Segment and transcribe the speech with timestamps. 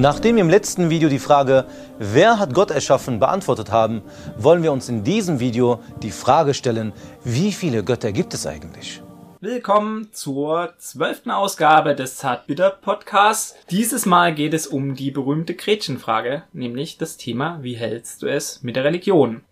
[0.00, 1.66] Nachdem wir im letzten Video die Frage,
[1.98, 4.00] wer hat Gott erschaffen, beantwortet haben,
[4.38, 9.02] wollen wir uns in diesem Video die Frage stellen, wie viele Götter gibt es eigentlich?
[9.42, 13.54] Willkommen zur zwölften Ausgabe des Zartbitter Podcasts.
[13.70, 18.62] Dieses Mal geht es um die berühmte Gretchenfrage, nämlich das Thema, wie hältst du es
[18.62, 19.42] mit der Religion?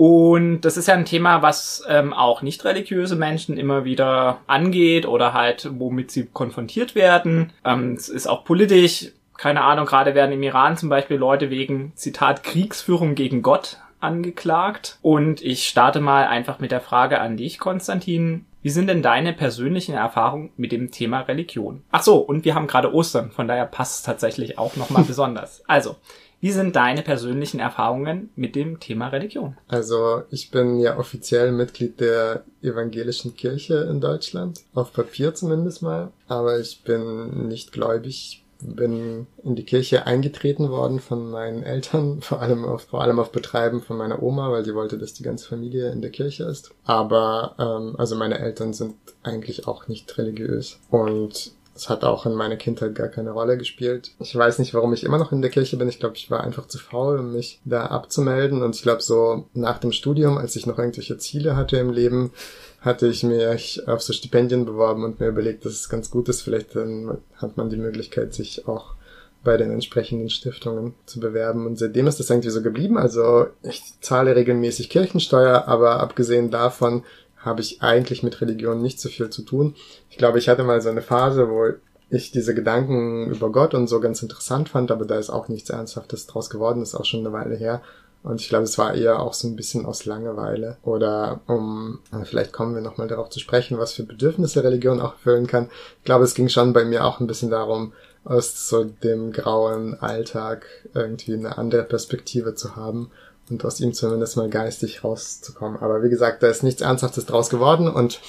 [0.00, 5.04] Und das ist ja ein Thema, was ähm, auch nicht religiöse Menschen immer wieder angeht
[5.04, 7.52] oder halt womit sie konfrontiert werden.
[7.66, 9.12] Ähm, es ist auch politisch.
[9.36, 14.98] Keine Ahnung, gerade werden im Iran zum Beispiel Leute wegen, Zitat, Kriegsführung gegen Gott angeklagt.
[15.02, 18.46] Und ich starte mal einfach mit der Frage an dich, Konstantin.
[18.62, 21.82] Wie sind denn deine persönlichen Erfahrungen mit dem Thema Religion?
[21.90, 25.62] Ach so, und wir haben gerade Ostern, von daher passt es tatsächlich auch nochmal besonders.
[25.66, 25.96] Also,
[26.40, 29.56] wie sind deine persönlichen Erfahrungen mit dem Thema Religion?
[29.68, 36.10] Also ich bin ja offiziell Mitglied der evangelischen Kirche in Deutschland, auf Papier zumindest mal,
[36.28, 42.40] aber ich bin nicht gläubig, bin in die Kirche eingetreten worden von meinen Eltern, vor
[42.40, 45.48] allem auf, vor allem auf Betreiben von meiner Oma, weil sie wollte, dass die ganze
[45.48, 46.70] Familie in der Kirche ist.
[46.84, 52.34] Aber ähm, also meine Eltern sind eigentlich auch nicht religiös und das hat auch in
[52.34, 54.10] meiner Kindheit gar keine Rolle gespielt.
[54.18, 55.88] Ich weiß nicht, warum ich immer noch in der Kirche bin.
[55.88, 58.62] Ich glaube, ich war einfach zu faul, um mich da abzumelden.
[58.62, 62.32] Und ich glaube, so nach dem Studium, als ich noch irgendwelche Ziele hatte im Leben,
[62.80, 66.42] hatte ich mir auf so Stipendien beworben und mir überlegt, dass es ganz gut ist.
[66.42, 68.94] Vielleicht dann hat man die Möglichkeit, sich auch
[69.42, 71.66] bei den entsprechenden Stiftungen zu bewerben.
[71.66, 72.98] Und seitdem ist das irgendwie so geblieben.
[72.98, 77.04] Also ich zahle regelmäßig Kirchensteuer, aber abgesehen davon
[77.40, 79.74] habe ich eigentlich mit Religion nicht so viel zu tun.
[80.08, 81.74] Ich glaube, ich hatte mal so eine Phase, wo
[82.10, 85.70] ich diese Gedanken über Gott und so ganz interessant fand, aber da ist auch nichts
[85.70, 87.82] Ernsthaftes draus geworden, ist auch schon eine Weile her.
[88.22, 92.52] Und ich glaube, es war eher auch so ein bisschen aus Langeweile oder um, vielleicht
[92.52, 95.70] kommen wir nochmal darauf zu sprechen, was für Bedürfnisse Religion auch erfüllen kann.
[95.98, 97.94] Ich glaube, es ging schon bei mir auch ein bisschen darum,
[98.24, 103.10] aus so dem grauen Alltag irgendwie eine andere Perspektive zu haben
[103.50, 105.80] und aus ihm zumindest mal geistig rauszukommen.
[105.80, 108.20] Aber wie gesagt, da ist nichts Ernsthaftes draus geworden und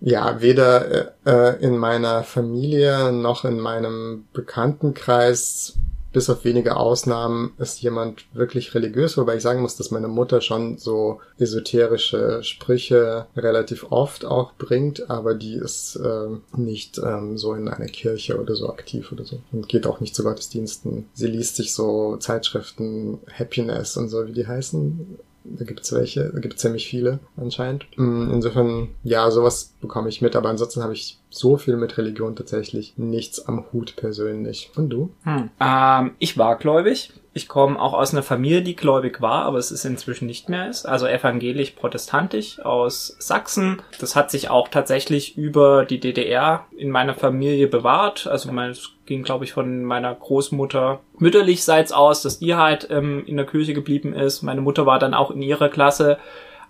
[0.00, 5.74] ja, weder äh, in meiner Familie noch in meinem Bekanntenkreis
[6.12, 10.40] bis auf wenige Ausnahmen ist jemand wirklich religiös, wobei ich sagen muss, dass meine Mutter
[10.40, 17.54] schon so esoterische Sprüche relativ oft auch bringt, aber die ist äh, nicht ähm, so
[17.54, 21.08] in einer Kirche oder so aktiv oder so und geht auch nicht zu Gottesdiensten.
[21.14, 26.38] Sie liest sich so Zeitschriften Happiness und so, wie die heißen, da gibt's welche, da
[26.40, 27.86] gibt's ziemlich viele anscheinend.
[27.96, 32.36] Mm, insofern, ja, sowas bekomme ich mit, aber ansonsten habe ich so viel mit Religion
[32.36, 34.70] tatsächlich nichts am Hut persönlich.
[34.76, 35.10] Und du?
[35.24, 35.50] Hm.
[35.60, 37.12] Ähm, ich war gläubig.
[37.34, 40.68] Ich komme auch aus einer Familie, die gläubig war, aber es ist inzwischen nicht mehr
[40.68, 40.84] ist.
[40.84, 43.80] Also evangelisch-protestantisch aus Sachsen.
[44.00, 48.26] Das hat sich auch tatsächlich über die DDR in meiner Familie bewahrt.
[48.26, 53.24] Also mein, es ging, glaube ich, von meiner Großmutter mütterlichseits aus, dass die halt ähm,
[53.24, 54.42] in der Kirche geblieben ist.
[54.42, 56.18] Meine Mutter war dann auch in ihrer Klasse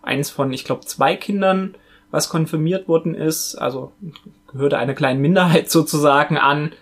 [0.00, 1.75] eins von, ich glaube, zwei Kindern,
[2.12, 3.56] was konfirmiert worden ist.
[3.56, 3.91] Also
[4.52, 6.72] gehörte einer kleinen Minderheit sozusagen an.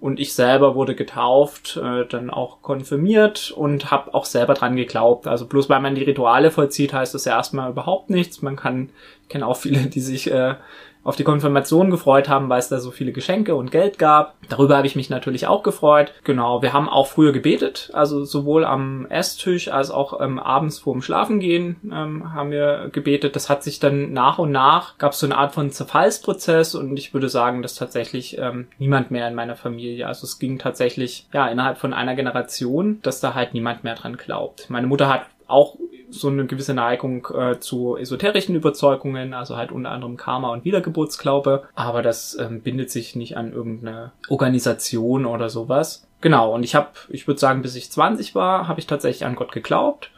[0.00, 5.26] Und ich selber wurde getauft, äh, dann auch konfirmiert und habe auch selber dran geglaubt.
[5.26, 8.42] Also bloß weil man die Rituale vollzieht, heißt das ja erstmal überhaupt nichts.
[8.42, 8.90] Man kann,
[9.22, 10.56] ich kenne auch viele, die sich äh,
[11.04, 14.34] auf die Konfirmation gefreut haben, weil es da so viele Geschenke und Geld gab.
[14.48, 16.12] Darüber habe ich mich natürlich auch gefreut.
[16.24, 21.02] Genau, wir haben auch früher gebetet, also sowohl am Esstisch als auch ähm, abends vorm
[21.02, 23.36] Schlafengehen ähm, haben wir gebetet.
[23.36, 26.96] Das hat sich dann nach und nach, gab es so eine Art von Zerfallsprozess und
[26.96, 31.26] ich würde sagen, dass tatsächlich ähm, niemand mehr in meiner Familie, also es ging tatsächlich
[31.32, 34.70] ja innerhalb von einer Generation, dass da halt niemand mehr dran glaubt.
[34.70, 35.76] Meine Mutter hat auch
[36.20, 41.64] so eine gewisse Neigung äh, zu esoterischen Überzeugungen, also halt unter anderem Karma und Wiedergeburtsglaube,
[41.74, 46.06] aber das ähm, bindet sich nicht an irgendeine Organisation oder sowas.
[46.20, 49.34] Genau, und ich habe, ich würde sagen, bis ich 20 war, habe ich tatsächlich an
[49.36, 50.10] Gott geglaubt,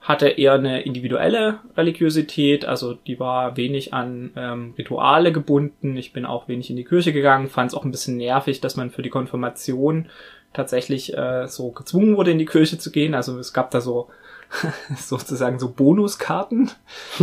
[0.00, 5.96] hatte eher eine individuelle Religiosität, also die war wenig an ähm, Rituale gebunden.
[5.96, 8.76] Ich bin auch wenig in die Kirche gegangen, fand es auch ein bisschen nervig, dass
[8.76, 10.06] man für die Konfirmation
[10.52, 13.14] tatsächlich äh, so gezwungen wurde, in die Kirche zu gehen.
[13.14, 14.08] Also es gab da so
[14.96, 16.70] sozusagen so Bonuskarten,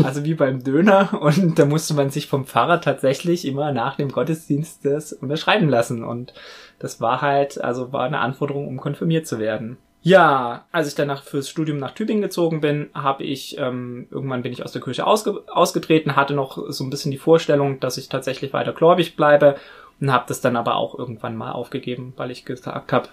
[0.04, 1.22] also wie beim Döner.
[1.22, 6.04] Und da musste man sich vom Pfarrer tatsächlich immer nach dem Gottesdienst das unterschreiben lassen.
[6.04, 6.34] Und
[6.80, 9.78] das war halt, also war eine Anforderung, um konfirmiert zu werden.
[10.02, 14.52] Ja, als ich danach fürs Studium nach Tübingen gezogen bin, habe ich ähm, irgendwann bin
[14.52, 18.08] ich aus der Kirche ausge ausgetreten, hatte noch so ein bisschen die Vorstellung, dass ich
[18.08, 19.56] tatsächlich weiter gläubig bleibe
[20.00, 23.10] und habe das dann aber auch irgendwann mal aufgegeben, weil ich gesagt habe,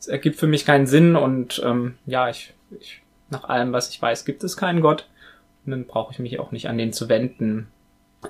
[0.00, 4.00] es ergibt für mich keinen Sinn und ähm, ja, ich, ich nach allem, was ich
[4.00, 5.06] weiß, gibt es keinen Gott.
[5.64, 7.68] Und dann brauche ich mich auch nicht an den zu wenden.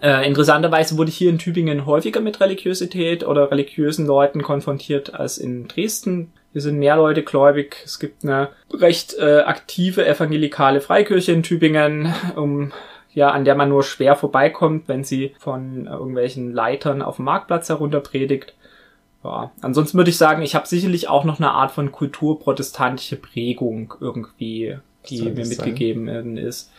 [0.02, 5.38] Äh, interessanterweise wurde ich hier in Tübingen häufiger mit Religiosität oder religiösen Leuten konfrontiert als
[5.38, 6.32] in Dresden.
[6.52, 7.76] Hier sind mehr Leute gläubig.
[7.84, 12.72] Es gibt eine recht äh, aktive evangelikale Freikirche in Tübingen, um
[13.12, 17.68] ja, an der man nur schwer vorbeikommt, wenn sie von irgendwelchen Leitern auf dem Marktplatz
[17.68, 18.54] herunter predigt.
[19.24, 23.94] Ja, ansonsten würde ich sagen, ich habe sicherlich auch noch eine Art von kulturprotestantische Prägung
[24.00, 24.76] irgendwie,
[25.08, 26.36] die mir mitgegeben sein?
[26.36, 26.70] ist.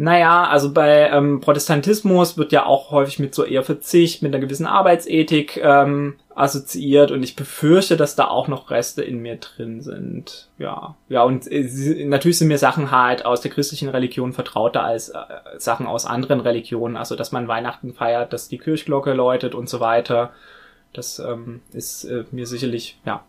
[0.00, 4.44] Naja, also bei ähm, Protestantismus wird ja auch häufig mit so eher Verzicht, mit einer
[4.44, 9.80] gewissen Arbeitsethik ähm, assoziiert und ich befürchte, dass da auch noch Reste in mir drin
[9.80, 10.50] sind.
[10.56, 15.08] Ja, ja und äh, natürlich sind mir Sachen halt aus der christlichen Religion vertrauter als
[15.08, 15.16] äh,
[15.56, 16.96] Sachen aus anderen Religionen.
[16.96, 20.30] Also dass man Weihnachten feiert, dass die Kirchglocke läutet und so weiter.
[20.92, 23.24] Das ähm, ist äh, mir sicherlich ja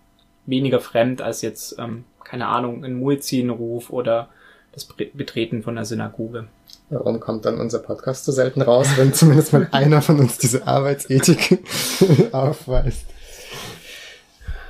[0.46, 4.30] weniger fremd als jetzt ähm, keine Ahnung ein Muezzinruf oder
[4.72, 6.48] das Betreten von der Synagoge.
[6.90, 10.66] Warum kommt dann unser Podcast so selten raus, wenn zumindest mal einer von uns diese
[10.66, 11.60] Arbeitsethik
[12.32, 13.06] aufweist?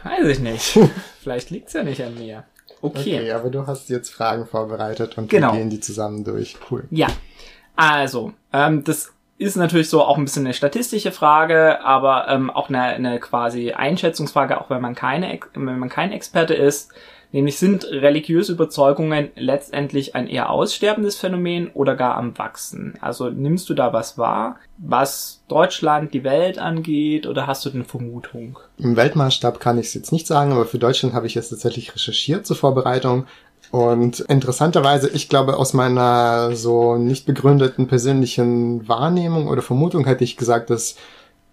[0.03, 0.79] Weiß ich nicht.
[1.21, 2.43] Vielleicht liegt's ja nicht an mir.
[2.81, 3.19] Okay.
[3.19, 5.53] Okay, aber du hast jetzt Fragen vorbereitet und genau.
[5.53, 6.55] wir gehen die zusammen durch.
[6.69, 6.85] Cool.
[6.91, 7.07] Ja.
[7.75, 12.67] Also, ähm, das ist natürlich so auch ein bisschen eine statistische Frage, aber ähm, auch
[12.67, 16.91] eine, eine quasi Einschätzungsfrage, auch wenn man keine, wenn man kein Experte ist.
[17.31, 22.95] Nämlich sind religiöse Überzeugungen letztendlich ein eher aussterbendes Phänomen oder gar am Wachsen?
[23.01, 27.83] Also nimmst du da was wahr, was Deutschland, die Welt angeht, oder hast du eine
[27.85, 28.57] Vermutung?
[28.77, 31.93] Im Weltmaßstab kann ich es jetzt nicht sagen, aber für Deutschland habe ich es tatsächlich
[31.93, 33.25] recherchiert zur Vorbereitung.
[33.71, 40.37] Und interessanterweise, ich glaube, aus meiner so nicht begründeten persönlichen Wahrnehmung oder Vermutung hätte ich
[40.37, 40.95] gesagt, dass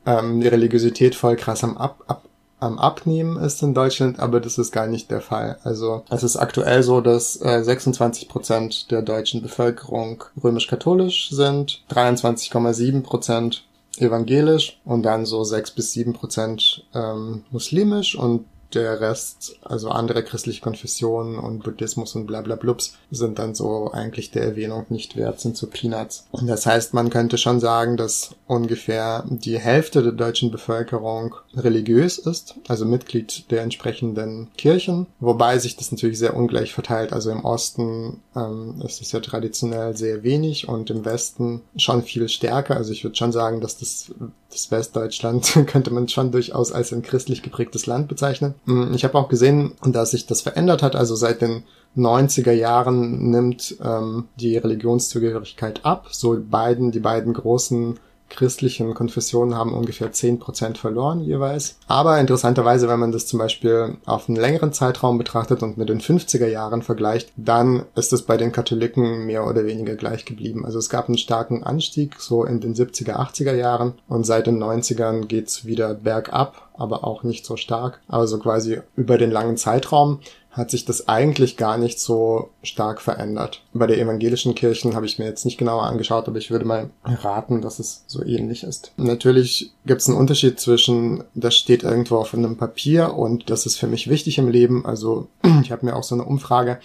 [0.06, 2.22] ähm, die Religiosität voll krass am Ab, Ab
[2.58, 5.58] am Abnehmen ist in Deutschland, aber das ist gar nicht der Fall.
[5.62, 13.02] Also es ist aktuell so, dass äh, 26 Prozent der deutschen Bevölkerung römisch-katholisch sind, 23,7
[13.02, 13.64] Prozent
[13.98, 20.22] evangelisch und dann so 6 bis 7 Prozent ähm, muslimisch und der Rest, also andere
[20.22, 25.16] christliche Konfessionen und Buddhismus und bla bla blups, sind dann so eigentlich der Erwähnung nicht
[25.16, 26.26] wert, sind so Peanuts.
[26.32, 32.18] Und das heißt, man könnte schon sagen, dass ungefähr die Hälfte der deutschen Bevölkerung religiös
[32.18, 37.12] ist, also Mitglied der entsprechenden Kirchen, wobei sich das natürlich sehr ungleich verteilt.
[37.12, 42.28] Also im Osten ähm, ist es ja traditionell sehr wenig und im Westen schon viel
[42.28, 42.76] stärker.
[42.76, 44.12] Also ich würde schon sagen, dass das,
[44.56, 48.55] das Westdeutschland könnte man schon durchaus als ein christlich geprägtes Land bezeichnen.
[48.64, 50.97] Mm, ich habe auch gesehen, dass sich das verändert hat.
[50.97, 51.62] Also seit den
[51.97, 56.08] 90er Jahren nimmt ähm, die Religionszugehörigkeit ab.
[56.11, 61.76] So beiden, die beiden großen christlichen Konfessionen haben ungefähr zehn Prozent verloren jeweils.
[61.87, 66.00] Aber interessanterweise, wenn man das zum Beispiel auf einen längeren Zeitraum betrachtet und mit den
[66.00, 70.64] 50er Jahren vergleicht, dann ist es bei den Katholiken mehr oder weniger gleich geblieben.
[70.64, 74.62] Also es gab einen starken Anstieg so in den 70er, 80er Jahren und seit den
[74.62, 78.00] 90ern geht's wieder bergab, aber auch nicht so stark.
[78.08, 80.20] Also quasi über den langen Zeitraum
[80.56, 83.62] hat sich das eigentlich gar nicht so stark verändert.
[83.75, 86.91] Bei der evangelischen Kirchen habe ich mir jetzt nicht genauer angeschaut, aber ich würde mal
[87.05, 88.93] raten, dass es so ähnlich ist.
[88.97, 93.76] Natürlich gibt es einen Unterschied zwischen, das steht irgendwo auf einem Papier und das ist
[93.76, 94.87] für mich wichtig im Leben.
[94.87, 95.29] Also
[95.62, 96.79] ich habe mir auch so eine Umfrage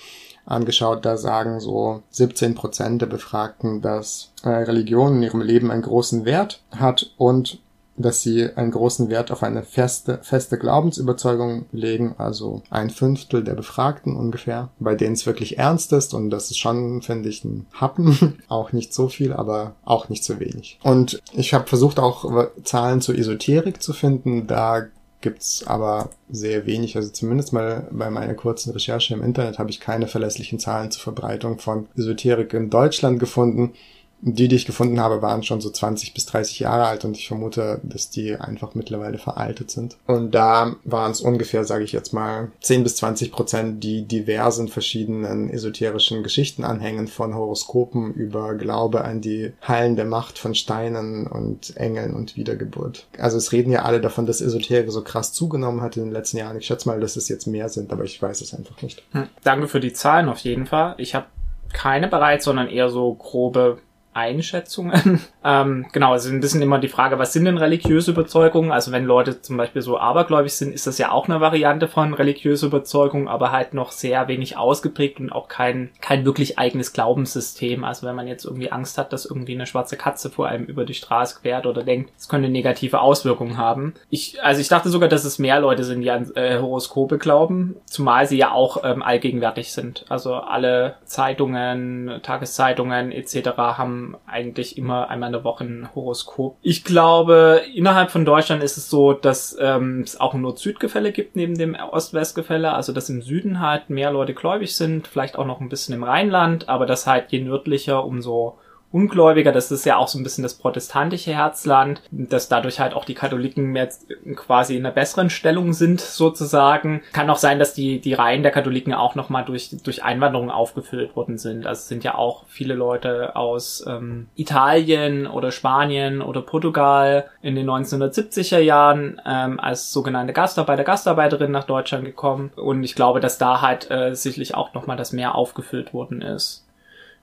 [0.46, 5.84] angeschaut, da sagen so 17 Prozent der Befragten, dass äh, Religion in ihrem Leben einen
[5.84, 7.60] großen Wert hat und
[7.98, 13.54] dass sie einen großen Wert auf eine feste, feste Glaubensüberzeugung legen, also ein Fünftel der
[13.54, 17.68] Befragten ungefähr, bei denen es wirklich ernst ist und das ist schon, finde ich, ein
[17.74, 18.40] Happen.
[18.48, 20.80] auch nicht so viel, aber auch nicht so wenig.
[20.84, 24.88] Und ich habe versucht auch Zahlen zur Esoterik zu finden, da
[25.22, 26.96] gibt's aber sehr wenig.
[26.96, 31.04] Also zumindest mal bei meiner kurzen Recherche im Internet habe ich keine verlässlichen Zahlen zur
[31.04, 33.74] Verbreitung von Esoterik in Deutschland gefunden
[34.22, 37.28] die, die ich gefunden habe, waren schon so 20 bis 30 Jahre alt und ich
[37.28, 39.98] vermute, dass die einfach mittlerweile veraltet sind.
[40.08, 44.68] Und da waren es ungefähr, sage ich jetzt mal, 10 bis 20 Prozent, die diversen
[44.68, 51.76] verschiedenen esoterischen Geschichten anhängen, von Horoskopen über Glaube an die heilende Macht von Steinen und
[51.78, 53.08] Engeln und Wiedergeburt.
[53.18, 56.38] Also es reden ja alle davon, dass Esoterik so krass zugenommen hat in den letzten
[56.38, 56.58] Jahren.
[56.58, 59.04] Ich schätze mal, dass es jetzt mehr sind, aber ich weiß es einfach nicht.
[59.12, 60.96] Hm, danke für die Zahlen auf jeden Fall.
[60.98, 61.26] Ich habe
[61.74, 63.80] keine bereit, sondern eher so grobe
[64.14, 65.22] Einschätzungen.
[65.46, 68.72] ähm, genau, also ein bisschen immer die Frage, was sind denn religiöse Überzeugungen?
[68.72, 72.14] Also wenn Leute zum Beispiel so abergläubig sind, ist das ja auch eine Variante von
[72.14, 77.84] religiöser Überzeugung, aber halt noch sehr wenig ausgeprägt und auch kein, kein wirklich eigenes Glaubenssystem.
[77.84, 80.84] Also wenn man jetzt irgendwie Angst hat, dass irgendwie eine schwarze Katze vor einem über
[80.84, 83.94] die Straße quert oder denkt, es könnte negative Auswirkungen haben.
[84.10, 87.76] Ich, also ich dachte sogar, dass es mehr Leute sind, die an äh, Horoskope glauben,
[87.86, 90.06] zumal sie ja auch ähm, allgegenwärtig sind.
[90.10, 93.50] Also alle Zeitungen, Tageszeitungen etc.
[93.58, 96.58] haben eigentlich immer einmal in der Woche ein Horoskop.
[96.62, 101.36] Ich glaube, innerhalb von Deutschland ist es so, dass ähm, es auch ein Nord-Süd-Gefälle gibt
[101.36, 102.74] neben dem Ost-West-Gefälle.
[102.74, 106.04] Also dass im Süden halt mehr Leute gläubig sind, vielleicht auch noch ein bisschen im
[106.04, 108.58] Rheinland, aber dass halt je nördlicher, umso
[108.92, 113.06] Ungläubiger, das ist ja auch so ein bisschen das protestantische Herzland, dass dadurch halt auch
[113.06, 113.90] die Katholiken mehr
[114.36, 117.02] quasi in einer besseren Stellung sind sozusagen.
[117.14, 121.16] Kann auch sein, dass die, die Reihen der Katholiken auch nochmal durch, durch Einwanderung aufgefüllt
[121.16, 121.66] worden sind.
[121.66, 127.56] Also es sind ja auch viele Leute aus ähm, Italien oder Spanien oder Portugal in
[127.56, 132.52] den 1970er Jahren ähm, als sogenannte Gastarbeiter, Gastarbeiterin nach Deutschland gekommen.
[132.56, 136.66] Und ich glaube, dass da halt äh, sicherlich auch nochmal das Meer aufgefüllt worden ist.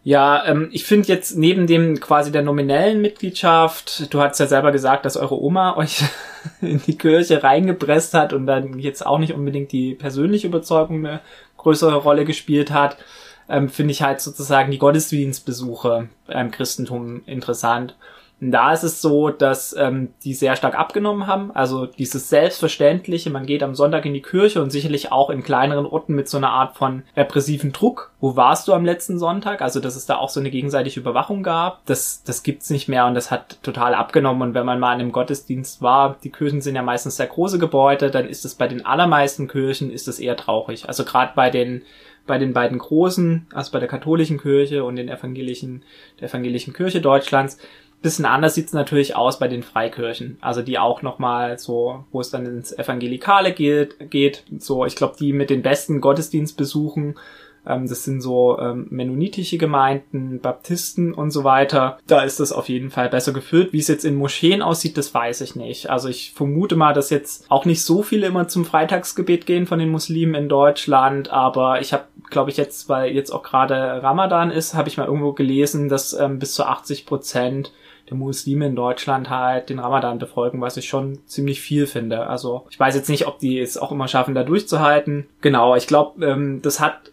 [0.09, 4.73] Ja, ähm, ich finde jetzt neben dem quasi der nominellen Mitgliedschaft, du hast ja selber
[4.73, 6.03] gesagt, dass eure Oma euch
[6.63, 11.21] in die Kirche reingepresst hat und dann jetzt auch nicht unbedingt die persönliche Überzeugung eine
[11.59, 12.97] größere Rolle gespielt hat,
[13.51, 17.95] ähm, finde ich halt sozusagen die Gottesdienstbesuche beim Christentum interessant.
[18.41, 21.51] Da ist es so, dass ähm, die sehr stark abgenommen haben.
[21.51, 25.87] Also dieses Selbstverständliche, man geht am Sonntag in die Kirche und sicherlich auch in kleineren
[25.87, 28.13] Orten mit so einer Art von repressiven Druck.
[28.21, 29.61] Wo warst du am letzten Sonntag?
[29.61, 31.85] Also dass es da auch so eine gegenseitige Überwachung gab.
[31.87, 34.43] Das, das gibt's nicht mehr und das hat total abgenommen.
[34.43, 37.59] Und wenn man mal in einem Gottesdienst war, die Kirchen sind ja meistens sehr große
[37.59, 40.87] Gebäude, dann ist es bei den allermeisten Kirchen ist es eher traurig.
[40.87, 41.83] Also gerade bei den
[42.29, 45.83] bei den beiden großen, also bei der katholischen Kirche und den evangelischen,
[46.21, 47.59] der evangelischen Kirche Deutschlands,
[48.01, 52.31] Bisschen anders sieht's natürlich aus bei den Freikirchen, also die auch nochmal so, wo es
[52.31, 57.17] dann ins Evangelikale geht, geht so, ich glaube, die mit den besten Gottesdienstbesuchen,
[57.69, 61.99] ähm, das sind so ähm, mennonitische Gemeinden, Baptisten und so weiter.
[62.07, 63.73] Da ist das auf jeden Fall besser gefüllt.
[63.73, 65.91] Wie es jetzt in Moscheen aussieht, das weiß ich nicht.
[65.91, 69.79] Also ich vermute mal, dass jetzt auch nicht so viele immer zum Freitagsgebet gehen von
[69.79, 74.51] den Muslimen in Deutschland, aber ich habe, glaube ich, jetzt, weil jetzt auch gerade Ramadan
[74.51, 77.73] ist, habe ich mal irgendwo gelesen, dass ähm, bis zu 80 Prozent
[78.09, 82.27] der Muslime in Deutschland halt den Ramadan befolgen, was ich schon ziemlich viel finde.
[82.27, 85.27] Also ich weiß jetzt nicht, ob die es auch immer schaffen, da durchzuhalten.
[85.41, 87.13] Genau, ich glaube, ähm, das hat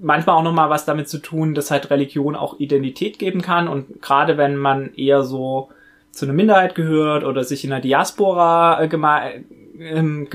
[0.00, 4.02] manchmal auch nochmal was damit zu tun, dass halt Religion auch Identität geben kann und
[4.02, 5.68] gerade wenn man eher so
[6.10, 9.42] zu einer Minderheit gehört oder sich in einer Diaspora äh,
[9.78, 10.28] ähm,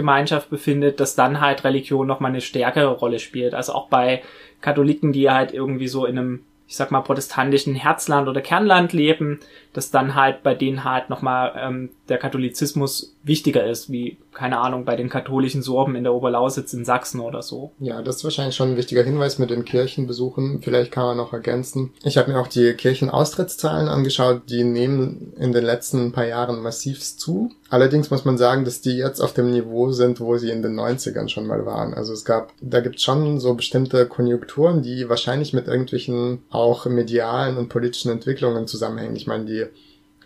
[0.49, 3.53] befindet, dass dann halt Religion nochmal eine stärkere Rolle spielt.
[3.53, 4.23] Also auch bei
[4.61, 9.39] Katholiken, die halt irgendwie so in einem ich sag mal, protestantischen Herzland oder Kernland leben,
[9.77, 14.85] dass dann halt bei denen halt nochmal ähm, der Katholizismus wichtiger ist, wie, keine Ahnung,
[14.85, 17.73] bei den katholischen Sorben in der Oberlausitz in Sachsen oder so.
[17.79, 20.63] Ja, das ist wahrscheinlich schon ein wichtiger Hinweis mit den Kirchenbesuchen.
[20.63, 21.93] Vielleicht kann man noch ergänzen.
[22.03, 27.03] Ich habe mir auch die Kirchenaustrittszahlen angeschaut, die nehmen in den letzten paar Jahren massiv
[27.03, 27.51] zu.
[27.69, 30.79] Allerdings muss man sagen, dass die jetzt auf dem Niveau sind, wo sie in den
[30.79, 31.93] 90ern schon mal waren.
[31.93, 37.57] Also es gab, da gibt schon so bestimmte Konjunkturen, die wahrscheinlich mit irgendwelchen auch medialen
[37.57, 39.17] und politischen Entwicklungen zusammenhängen.
[39.17, 39.66] Ich meine, die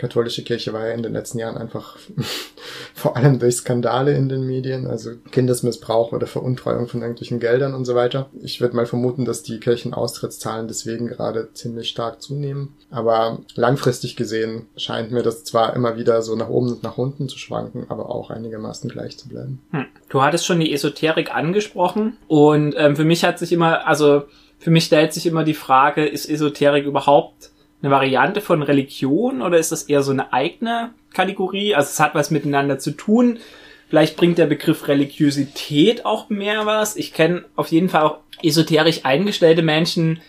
[0.02, 1.98] katholische Kirche war ja in den letzten Jahren einfach
[2.96, 7.86] vor allem durch Skandale in den Medien, also Kindesmissbrauch oder Veruntreuung von irgendwelchen Geldern und
[7.86, 8.30] so weiter.
[8.42, 12.74] Ich würde mal vermuten, dass die Kirchenaustrittszahlen deswegen gerade ziemlich stark zunehmen.
[12.90, 17.30] Aber langfristig gesehen scheint mir das zwar immer wieder so nach oben und nach unten
[17.30, 19.62] zu schwanken, aber auch einigermaßen gleich zu bleiben.
[19.72, 19.86] Hm.
[20.10, 24.24] Du hattest schon die Esoterik angesprochen und ähm, für mich hat sich immer, also
[24.58, 27.51] für mich stellt sich immer die Frage, ist Esoterik überhaupt
[27.82, 31.76] eine Variante von Religion oder ist das eher so eine eigene Kategorie?
[31.76, 33.40] Also es hat was miteinander zu tun.
[33.90, 36.96] Vielleicht bringt der Begriff Religiosität auch mehr was.
[36.96, 40.22] Ich kenne auf jeden Fall auch esoterisch eingestellte Menschen,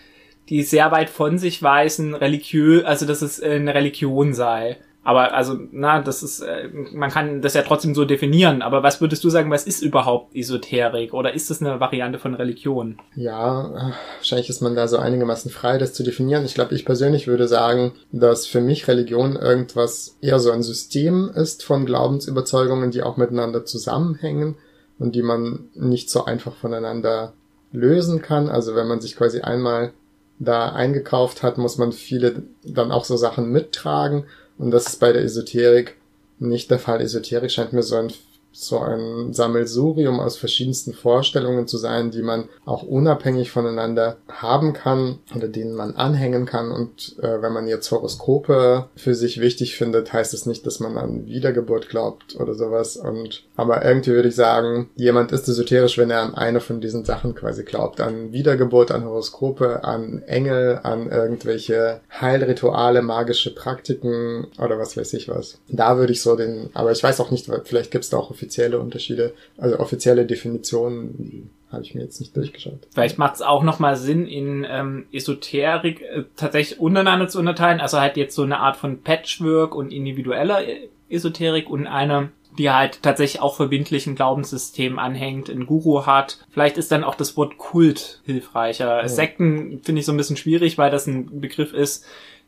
[0.49, 4.77] die sehr weit von sich weisen, religiös, also dass es eine Religion sei.
[5.05, 8.61] Aber also, na, das ist, äh, man kann das ja trotzdem so definieren.
[8.61, 11.13] Aber was würdest du sagen, was ist überhaupt Esoterik?
[11.13, 12.97] Oder ist das eine Variante von Religion?
[13.15, 16.45] Ja, wahrscheinlich ist man da so einigermaßen frei, das zu definieren.
[16.45, 21.29] Ich glaube, ich persönlich würde sagen, dass für mich Religion irgendwas eher so ein System
[21.35, 24.55] ist von Glaubensüberzeugungen, die auch miteinander zusammenhängen
[24.99, 27.33] und die man nicht so einfach voneinander
[27.73, 28.47] lösen kann.
[28.47, 29.91] Also wenn man sich quasi einmal
[30.39, 34.25] da eingekauft hat, muss man viele dann auch so Sachen mittragen
[34.57, 35.95] und das ist bei der Esoterik
[36.39, 37.01] nicht der Fall.
[37.01, 38.13] Esoterik scheint mir so ein
[38.53, 45.19] so ein Sammelsurium aus verschiedensten Vorstellungen zu sein, die man auch unabhängig voneinander haben kann
[45.35, 46.71] oder denen man anhängen kann.
[46.71, 50.79] Und äh, wenn man jetzt Horoskope für sich wichtig findet, heißt es das nicht, dass
[50.79, 52.97] man an Wiedergeburt glaubt oder sowas.
[52.97, 57.05] Und aber irgendwie würde ich sagen, jemand ist esoterisch, wenn er an eine von diesen
[57.05, 58.01] Sachen quasi glaubt.
[58.01, 65.29] An Wiedergeburt, an Horoskope, an Engel, an irgendwelche Heilrituale, magische Praktiken oder was weiß ich
[65.29, 65.59] was.
[65.69, 68.31] Da würde ich so den, aber ich weiß auch nicht, vielleicht gibt es da auch
[68.43, 72.87] offizielle Unterschiede, also offizielle Definitionen, die habe ich mir jetzt nicht durchgeschaut.
[72.93, 77.79] Vielleicht macht es auch nochmal Sinn, in ähm, Esoterik äh, tatsächlich untereinander zu unterteilen.
[77.79, 80.61] Also halt jetzt so eine Art von Patchwork und individueller
[81.09, 86.37] Esoterik und eine die halt tatsächlich auch verbindlichen Glaubenssystem anhängt, einen Guru hat.
[86.51, 89.01] Vielleicht ist dann auch das Wort Kult hilfreicher.
[89.01, 89.07] Ja.
[89.07, 92.05] Sekten finde ich so ein bisschen schwierig, weil das ein Begriff ist,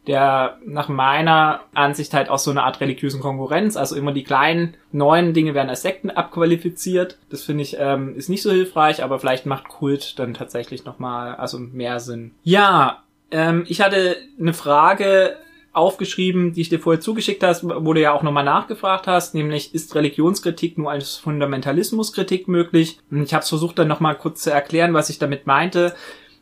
[0.07, 4.75] der nach meiner Ansicht halt auch so eine Art religiösen Konkurrenz, also immer die kleinen
[4.91, 7.17] neuen Dinge werden als Sekten abqualifiziert.
[7.29, 11.35] Das finde ich ähm, ist nicht so hilfreich, aber vielleicht macht Kult dann tatsächlich nochmal
[11.35, 12.31] also mehr Sinn.
[12.43, 15.37] Ja, ähm, ich hatte eine Frage
[15.73, 19.75] aufgeschrieben, die ich dir vorher zugeschickt hast, wo du ja auch nochmal nachgefragt hast, nämlich
[19.75, 22.99] ist Religionskritik nur als Fundamentalismuskritik möglich?
[23.11, 25.93] Und ich habe versucht dann nochmal kurz zu erklären, was ich damit meinte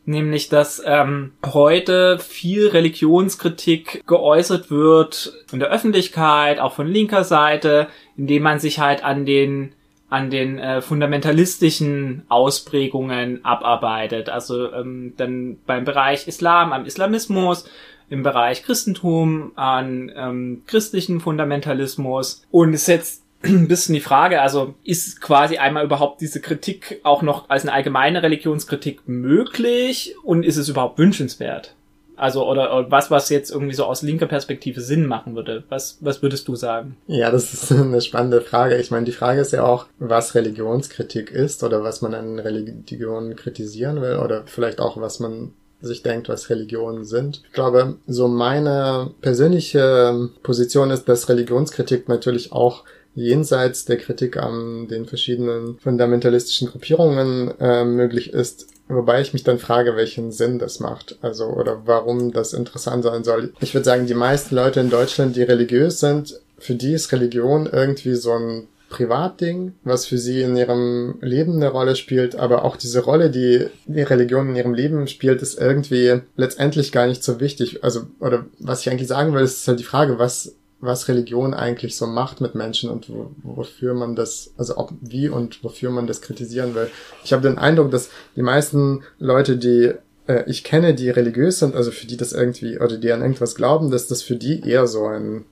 [0.06, 7.88] nämlich dass ähm, heute viel Religionskritik geäußert wird in der Öffentlichkeit, auch von linker Seite,
[8.18, 9.74] indem man sich halt an den
[10.10, 14.30] an den äh, fundamentalistischen Ausprägungen abarbeitet.
[14.30, 17.66] Also ähm, dann beim Bereich Islam am Islamismus,
[18.10, 22.46] im Bereich Christentum, an ähm, christlichen Fundamentalismus.
[22.52, 27.22] Und es setzt ein bisschen die Frage, also ist quasi einmal überhaupt diese Kritik auch
[27.22, 31.76] noch als eine allgemeine Religionskritik möglich und ist es überhaupt wünschenswert?
[32.16, 35.64] Also oder, oder was, was jetzt irgendwie so aus linker Perspektive Sinn machen würde.
[35.70, 36.96] Was, was würdest du sagen?
[37.08, 38.78] Ja, das ist eine spannende Frage.
[38.78, 43.36] Ich meine, die Frage ist ja auch, was Religionskritik ist oder was man an Religion
[43.36, 47.42] kritisieren will oder vielleicht auch, was man sich denkt, was Religionen sind.
[47.46, 52.84] Ich glaube, so meine persönliche Position ist, dass Religionskritik natürlich auch
[53.16, 59.60] jenseits der Kritik an den verschiedenen fundamentalistischen Gruppierungen äh, möglich ist, wobei ich mich dann
[59.60, 63.54] frage, welchen Sinn das macht, also oder warum das interessant sein soll.
[63.60, 67.70] Ich würde sagen, die meisten Leute in Deutschland, die religiös sind, für die ist Religion
[67.72, 72.78] irgendwie so ein Privatding, was für sie in ihrem Leben eine Rolle spielt, aber auch
[72.78, 77.40] diese Rolle, die die Religion in ihrem Leben spielt, ist irgendwie letztendlich gar nicht so
[77.40, 77.84] wichtig.
[77.84, 81.96] Also, oder was ich eigentlich sagen will, ist halt die Frage, was, was Religion eigentlich
[81.96, 86.08] so macht mit Menschen und wo, wofür man das, also ob, wie und wofür man
[86.08, 86.90] das kritisieren will.
[87.24, 89.94] Ich habe den Eindruck, dass die meisten Leute, die
[90.28, 93.56] äh, ich kenne, die religiös sind, also für die das irgendwie, oder die an irgendwas
[93.56, 95.46] glauben, dass das für die eher so ein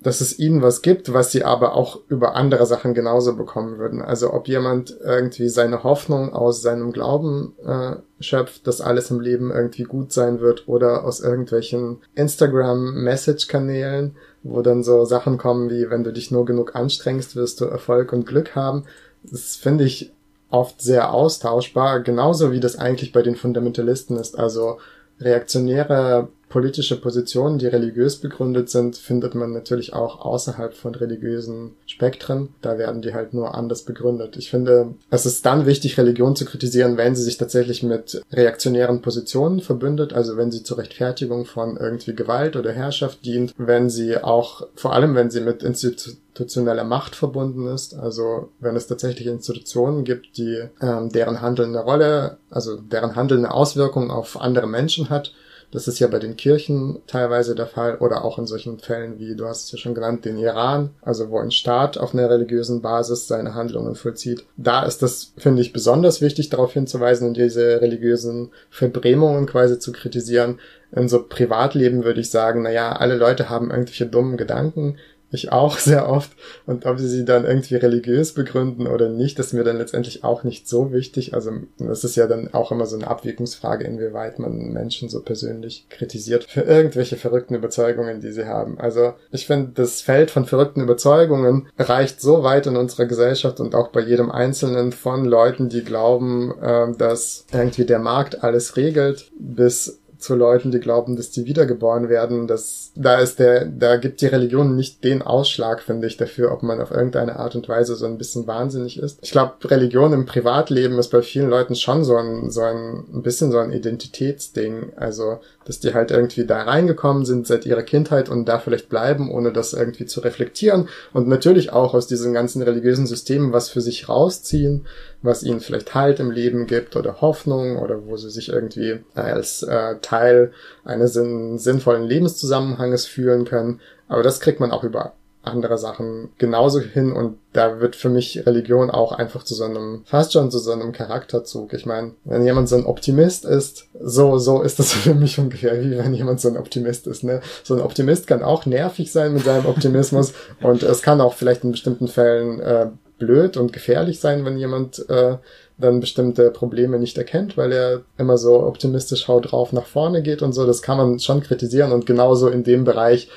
[0.00, 4.02] dass es ihnen was gibt, was sie aber auch über andere Sachen genauso bekommen würden.
[4.02, 9.50] Also ob jemand irgendwie seine Hoffnung aus seinem Glauben äh, schöpft, dass alles im Leben
[9.50, 16.04] irgendwie gut sein wird oder aus irgendwelchen Instagram-Message-Kanälen, wo dann so Sachen kommen wie, wenn
[16.04, 18.84] du dich nur genug anstrengst, wirst du Erfolg und Glück haben.
[19.22, 20.12] Das finde ich
[20.50, 24.38] oft sehr austauschbar, genauso wie das eigentlich bei den Fundamentalisten ist.
[24.38, 24.78] Also
[25.20, 32.48] reaktionäre politische Positionen, die religiös begründet sind, findet man natürlich auch außerhalb von religiösen Spektren.
[32.62, 34.38] Da werden die halt nur anders begründet.
[34.38, 39.02] Ich finde, es ist dann wichtig, Religion zu kritisieren, wenn sie sich tatsächlich mit reaktionären
[39.02, 44.16] Positionen verbündet, also wenn sie zur Rechtfertigung von irgendwie Gewalt oder Herrschaft dient, wenn sie
[44.16, 50.04] auch, vor allem wenn sie mit institutioneller Macht verbunden ist, also wenn es tatsächlich Institutionen
[50.04, 55.10] gibt, die ähm, deren Handeln eine Rolle, also deren Handeln eine Auswirkung auf andere Menschen
[55.10, 55.34] hat,
[55.72, 59.34] das ist ja bei den Kirchen teilweise der Fall oder auch in solchen Fällen wie,
[59.34, 62.82] du hast es ja schon genannt, den Iran, also wo ein Staat auf einer religiösen
[62.82, 64.44] Basis seine Handlungen vollzieht.
[64.56, 69.92] Da ist das, finde ich, besonders wichtig, darauf hinzuweisen und diese religiösen Verbrämungen quasi zu
[69.92, 70.60] kritisieren.
[70.92, 74.96] In so Privatleben würde ich sagen, naja, alle Leute haben irgendwelche dummen Gedanken,
[75.36, 76.32] ich auch sehr oft.
[76.66, 80.44] Und ob sie sie dann irgendwie religiös begründen oder nicht, ist mir dann letztendlich auch
[80.44, 81.34] nicht so wichtig.
[81.34, 85.86] Also das ist ja dann auch immer so eine Abwägungsfrage, inwieweit man Menschen so persönlich
[85.88, 88.78] kritisiert für irgendwelche verrückten Überzeugungen, die sie haben.
[88.80, 93.74] Also ich finde, das Feld von verrückten Überzeugungen reicht so weit in unserer Gesellschaft und
[93.74, 99.30] auch bei jedem Einzelnen von Leuten, die glauben, äh, dass irgendwie der Markt alles regelt,
[99.38, 102.46] bis zu Leuten, die glauben, dass die wiedergeboren werden.
[102.46, 106.62] Das, da ist der, da gibt die Religion nicht den Ausschlag, finde ich, dafür, ob
[106.62, 109.18] man auf irgendeine Art und Weise so ein bisschen wahnsinnig ist.
[109.22, 113.22] Ich glaube, Religion im Privatleben ist bei vielen Leuten schon so ein, so ein, ein
[113.22, 114.92] bisschen so ein Identitätsding.
[114.96, 119.30] Also, dass die halt irgendwie da reingekommen sind seit ihrer Kindheit und da vielleicht bleiben,
[119.30, 123.80] ohne das irgendwie zu reflektieren und natürlich auch aus diesen ganzen religiösen Systemen was für
[123.80, 124.86] sich rausziehen,
[125.22, 129.62] was ihnen vielleicht Halt im Leben gibt oder Hoffnung oder wo sie sich irgendwie als
[129.62, 130.52] äh, Teil
[130.84, 133.80] eines sinn sinnvollen Lebenszusammenhanges fühlen können.
[134.08, 135.14] Aber das kriegt man auch über
[135.46, 140.02] andere Sachen genauso hin und da wird für mich Religion auch einfach zu so einem,
[140.04, 141.72] fast schon zu so einem Charakterzug.
[141.72, 145.80] Ich meine, wenn jemand so ein Optimist ist, so, so ist das für mich ungefähr,
[145.82, 147.40] wie wenn jemand so ein Optimist ist, ne?
[147.62, 150.32] So ein Optimist kann auch nervig sein mit seinem Optimismus
[150.62, 155.08] und es kann auch vielleicht in bestimmten Fällen äh, blöd und gefährlich sein, wenn jemand
[155.08, 155.36] äh,
[155.78, 160.42] dann bestimmte Probleme nicht erkennt, weil er immer so optimistisch haut drauf nach vorne geht
[160.42, 160.66] und so.
[160.66, 163.28] Das kann man schon kritisieren und genauso in dem Bereich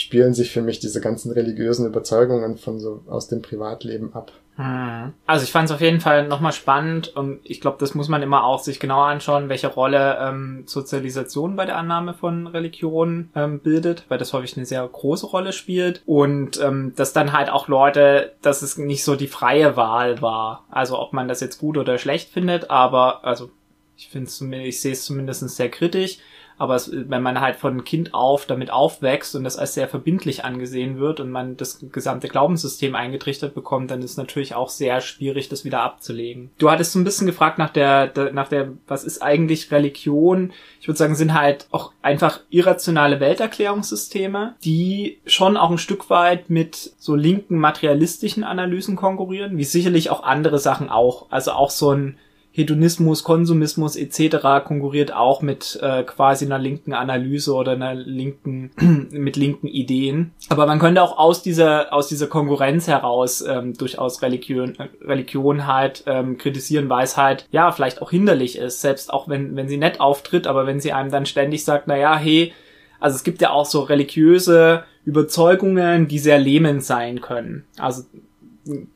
[0.00, 4.32] spielen sich für mich diese ganzen religiösen Überzeugungen von so aus dem Privatleben ab.
[4.58, 5.12] Hm.
[5.24, 8.22] Also ich fand es auf jeden Fall nochmal spannend und ich glaube, das muss man
[8.22, 13.60] immer auch sich genau anschauen, welche Rolle ähm, Sozialisation bei der Annahme von Religion ähm,
[13.60, 17.68] bildet, weil das häufig eine sehr große Rolle spielt und ähm, dass dann halt auch
[17.68, 20.64] Leute, dass es nicht so die freie Wahl war.
[20.70, 23.50] Also ob man das jetzt gut oder schlecht findet, aber also
[23.96, 26.18] ich finde ich sehe es zumindest sehr kritisch
[26.58, 30.44] aber es, wenn man halt von Kind auf damit aufwächst und das als sehr verbindlich
[30.44, 35.48] angesehen wird und man das gesamte Glaubenssystem eingetrichtert bekommt, dann ist natürlich auch sehr schwierig,
[35.48, 36.50] das wieder abzulegen.
[36.58, 40.52] Du hattest so ein bisschen gefragt nach der, der nach der, was ist eigentlich Religion?
[40.80, 46.50] Ich würde sagen, sind halt auch einfach irrationale Welterklärungssysteme, die schon auch ein Stück weit
[46.50, 51.26] mit so linken materialistischen Analysen konkurrieren, wie sicherlich auch andere Sachen auch.
[51.30, 52.18] Also auch so ein
[52.50, 54.64] Hedonismus, Konsumismus etc.
[54.64, 58.70] konkurriert auch mit äh, quasi einer linken Analyse oder einer linken
[59.12, 60.32] mit linken Ideen.
[60.48, 66.04] Aber man könnte auch aus dieser aus dieser Konkurrenz heraus ähm, durchaus Religion Religion halt
[66.06, 69.76] ähm, kritisieren, weil es halt ja vielleicht auch hinderlich ist, selbst auch wenn wenn sie
[69.76, 72.52] nett auftritt, aber wenn sie einem dann ständig sagt, na ja, hey,
[72.98, 77.64] also es gibt ja auch so religiöse Überzeugungen, die sehr lähmend sein können.
[77.78, 78.02] Also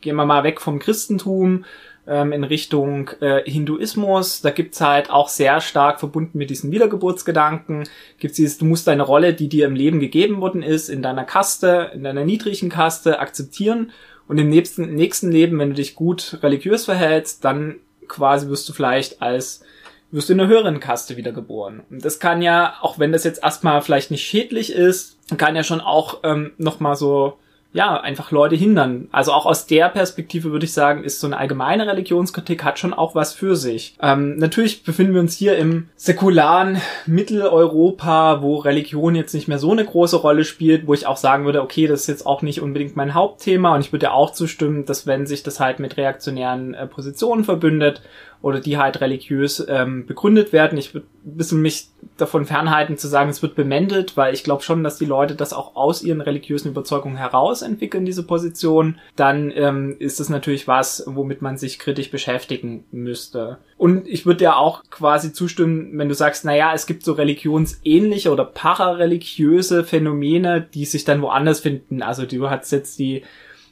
[0.00, 1.64] gehen wir mal weg vom Christentum
[2.06, 4.40] ähm, in Richtung äh, Hinduismus.
[4.40, 7.88] Da gibt's halt auch sehr stark verbunden mit diesem Wiedergeburtsgedanken.
[8.18, 11.24] Gibt's dieses, du musst deine Rolle, die dir im Leben gegeben worden ist, in deiner
[11.24, 13.92] Kaste, in deiner niedrigen Kaste akzeptieren.
[14.28, 17.76] Und im nächsten, nächsten Leben, wenn du dich gut religiös verhältst, dann
[18.08, 19.64] quasi wirst du vielleicht als
[20.10, 21.82] wirst du in einer höheren Kaste wiedergeboren.
[21.90, 25.64] Und das kann ja, auch wenn das jetzt erstmal vielleicht nicht schädlich ist, kann ja
[25.64, 27.38] schon auch ähm, nochmal so
[27.72, 29.08] ja, einfach Leute hindern.
[29.12, 32.92] Also auch aus der Perspektive würde ich sagen, ist so eine allgemeine Religionskritik hat schon
[32.92, 33.96] auch was für sich.
[34.02, 39.72] Ähm, natürlich befinden wir uns hier im säkularen Mitteleuropa, wo Religion jetzt nicht mehr so
[39.72, 42.60] eine große Rolle spielt, wo ich auch sagen würde, okay, das ist jetzt auch nicht
[42.60, 46.74] unbedingt mein Hauptthema und ich würde auch zustimmen, dass wenn sich das halt mit reaktionären
[46.74, 48.02] äh, Positionen verbündet
[48.42, 50.76] oder die halt religiös ähm, begründet werden.
[50.76, 54.62] Ich würde ein bisschen mich davon fernhalten zu sagen, es wird bemändelt, weil ich glaube
[54.62, 58.98] schon, dass die Leute das auch aus ihren religiösen Überzeugungen heraus entwickeln, diese Position.
[59.14, 63.58] Dann ähm, ist es natürlich was, womit man sich kritisch beschäftigen müsste.
[63.78, 68.32] Und ich würde ja auch quasi zustimmen, wenn du sagst, naja, es gibt so religionsähnliche
[68.32, 72.02] oder parareligiöse Phänomene, die sich dann woanders finden.
[72.02, 73.22] Also du hast jetzt die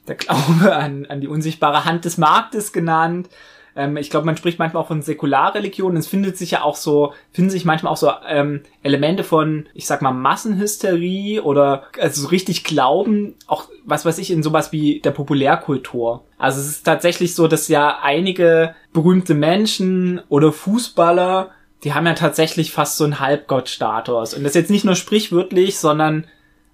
[0.08, 3.28] der Glaube an, an die unsichtbare Hand des Marktes genannt.
[3.76, 5.98] Ähm, ich glaube, man spricht manchmal auch von Säkularreligionen.
[5.98, 9.86] Es findet sich ja auch so, finden sich manchmal auch so ähm, Elemente von, ich
[9.86, 15.00] sag mal, Massenhysterie oder also so richtig Glauben, auch was weiß ich, in sowas wie
[15.00, 16.24] der Populärkultur.
[16.38, 21.50] Also es ist tatsächlich so, dass ja einige berühmte Menschen oder Fußballer,
[21.84, 24.34] die haben ja tatsächlich fast so einen Halbgottstatus.
[24.34, 26.26] Und das jetzt nicht nur sprichwörtlich, sondern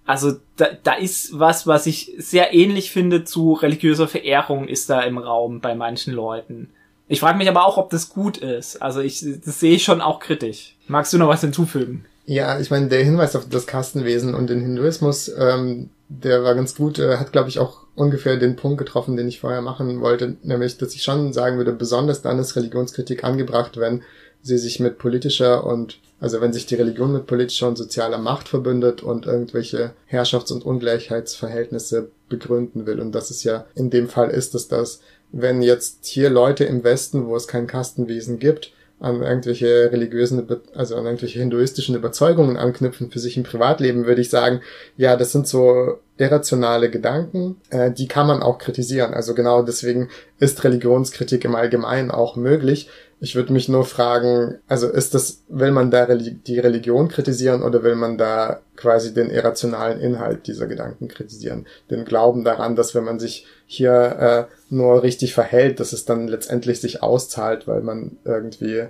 [0.06, 5.02] also da, da ist was, was ich sehr ähnlich finde zu religiöser Verehrung, ist da
[5.02, 6.70] im Raum bei manchen Leuten.
[7.08, 8.82] Ich frage mich aber auch, ob das gut ist.
[8.82, 10.76] Also ich, das sehe ich schon auch kritisch.
[10.88, 12.04] Magst du noch was hinzufügen?
[12.26, 16.74] Ja, ich meine, der Hinweis auf das Kastenwesen und den Hinduismus, ähm, der war ganz
[16.74, 20.36] gut, äh, hat, glaube ich, auch ungefähr den Punkt getroffen, den ich vorher machen wollte,
[20.42, 24.02] nämlich, dass ich schon sagen würde, besonders dann ist Religionskritik angebracht, wenn
[24.42, 28.48] sie sich mit politischer und, also wenn sich die Religion mit politischer und sozialer Macht
[28.48, 33.00] verbündet und irgendwelche Herrschafts- und Ungleichheitsverhältnisse begründen will.
[33.00, 35.00] Und das ist ja in dem Fall ist es das,
[35.40, 40.96] wenn jetzt hier Leute im Westen, wo es kein Kastenwesen gibt, an irgendwelche religiösen, also
[40.96, 44.62] an irgendwelche hinduistischen Überzeugungen anknüpfen für sich im Privatleben, würde ich sagen,
[44.96, 49.12] ja, das sind so irrationale Gedanken, äh, die kann man auch kritisieren.
[49.12, 52.88] Also genau deswegen ist Religionskritik im Allgemeinen auch möglich.
[53.18, 57.82] Ich würde mich nur fragen, also ist das, will man da die Religion kritisieren oder
[57.82, 61.66] will man da quasi den irrationalen Inhalt dieser Gedanken kritisieren?
[61.90, 66.28] Den Glauben daran, dass wenn man sich hier äh, nur richtig verhält, dass es dann
[66.28, 68.84] letztendlich sich auszahlt, weil man irgendwie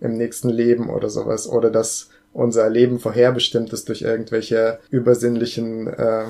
[0.00, 6.24] im nächsten Leben oder sowas oder dass unser Leben vorherbestimmt ist durch irgendwelche übersinnlichen äh,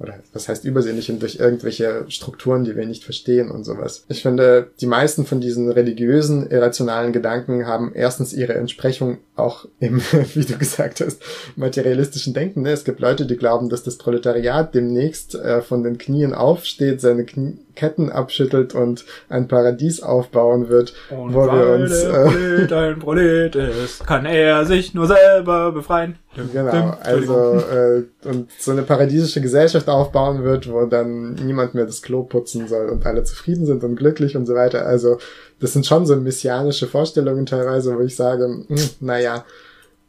[0.00, 4.04] oder was heißt übersinnlich durch irgendwelche Strukturen, die wir nicht verstehen und sowas.
[4.08, 10.00] Ich finde, die meisten von diesen religiösen, irrationalen Gedanken haben erstens ihre Entsprechung auch im,
[10.34, 11.20] wie du gesagt hast,
[11.56, 12.62] materialistischen Denken.
[12.62, 12.70] Ne?
[12.70, 17.24] Es gibt Leute, die glauben, dass das Proletariat demnächst äh, von den Knien aufsteht, seine
[17.24, 22.98] Knie Ketten abschüttelt und ein Paradies aufbauen wird, Und wo wir uns äh, Prolet ein
[22.98, 26.16] Prolet ist, kann er sich nur selber befreien.
[26.52, 32.02] Genau, also äh, und so eine paradiesische Gesellschaft aufbauen wird, wo dann niemand mehr das
[32.02, 34.84] Klo putzen soll und alle zufrieden sind und glücklich und so weiter.
[34.84, 35.18] Also
[35.60, 39.44] das sind schon so messianische Vorstellungen teilweise, wo ich sage, hm, naja,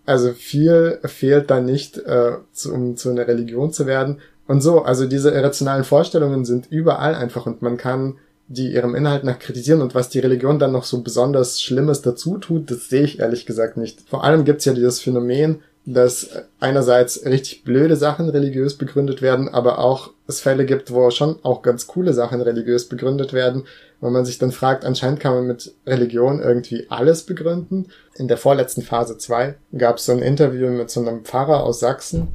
[0.06, 4.18] also viel fehlt da nicht, äh, zu, um zu einer Religion zu werden.
[4.50, 9.24] Und so, also diese irrationalen Vorstellungen sind überall einfach und man kann die ihrem Inhalt
[9.24, 13.04] nach kritisieren und was die Religion dann noch so besonders Schlimmes dazu tut, das sehe
[13.04, 14.10] ich ehrlich gesagt nicht.
[14.10, 19.78] Vor allem gibt's ja dieses Phänomen, dass einerseits richtig blöde Sachen religiös begründet werden, aber
[19.78, 23.66] auch es Fälle gibt, wo schon auch ganz coole Sachen religiös begründet werden,
[24.02, 27.90] wo man sich dann fragt, anscheinend kann man mit Religion irgendwie alles begründen.
[28.16, 31.80] In der vorletzten Phase 2 gab es so ein Interview mit so einem Pfarrer aus
[31.80, 32.30] Sachsen,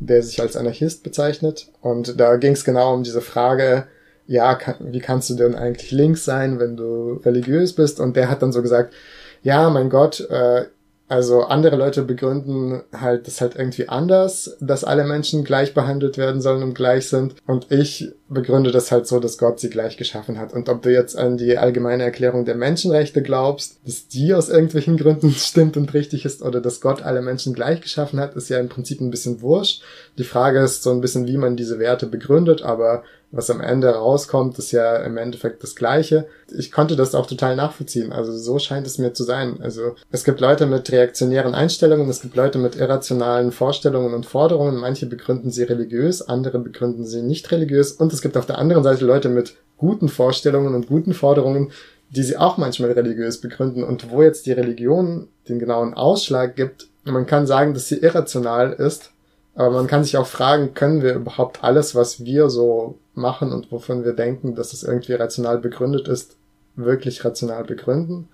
[0.00, 1.68] der sich als Anarchist bezeichnet.
[1.80, 3.86] Und da ging es genau um diese Frage,
[4.26, 8.00] ja, kann, wie kannst du denn eigentlich links sein, wenn du religiös bist?
[8.00, 8.94] Und der hat dann so gesagt,
[9.42, 10.66] ja, mein Gott, äh,
[11.10, 16.40] also andere Leute begründen halt das halt irgendwie anders, dass alle Menschen gleich behandelt werden
[16.40, 17.34] sollen und gleich sind.
[17.48, 20.52] Und ich begründe das halt so, dass Gott sie gleich geschaffen hat.
[20.52, 24.96] Und ob du jetzt an die allgemeine Erklärung der Menschenrechte glaubst, dass die aus irgendwelchen
[24.96, 28.60] Gründen stimmt und richtig ist, oder dass Gott alle Menschen gleich geschaffen hat, ist ja
[28.60, 29.82] im Prinzip ein bisschen wurscht.
[30.16, 33.88] Die Frage ist so ein bisschen, wie man diese Werte begründet, aber was am Ende
[33.88, 36.26] rauskommt, ist ja im Endeffekt das Gleiche.
[36.56, 38.12] Ich konnte das auch total nachvollziehen.
[38.12, 39.58] Also so scheint es mir zu sein.
[39.62, 44.76] Also es gibt Leute mit reaktionären Einstellungen, es gibt Leute mit irrationalen Vorstellungen und Forderungen.
[44.76, 47.92] Manche begründen sie religiös, andere begründen sie nicht religiös.
[47.92, 51.70] Und es gibt auf der anderen Seite Leute mit guten Vorstellungen und guten Forderungen,
[52.10, 53.84] die sie auch manchmal religiös begründen.
[53.84, 58.72] Und wo jetzt die Religion den genauen Ausschlag gibt, man kann sagen, dass sie irrational
[58.72, 59.12] ist,
[59.54, 63.70] aber man kann sich auch fragen, können wir überhaupt alles, was wir so machen und
[63.72, 66.36] wovon wir denken, dass es irgendwie rational begründet ist,
[66.76, 68.28] wirklich rational begründen?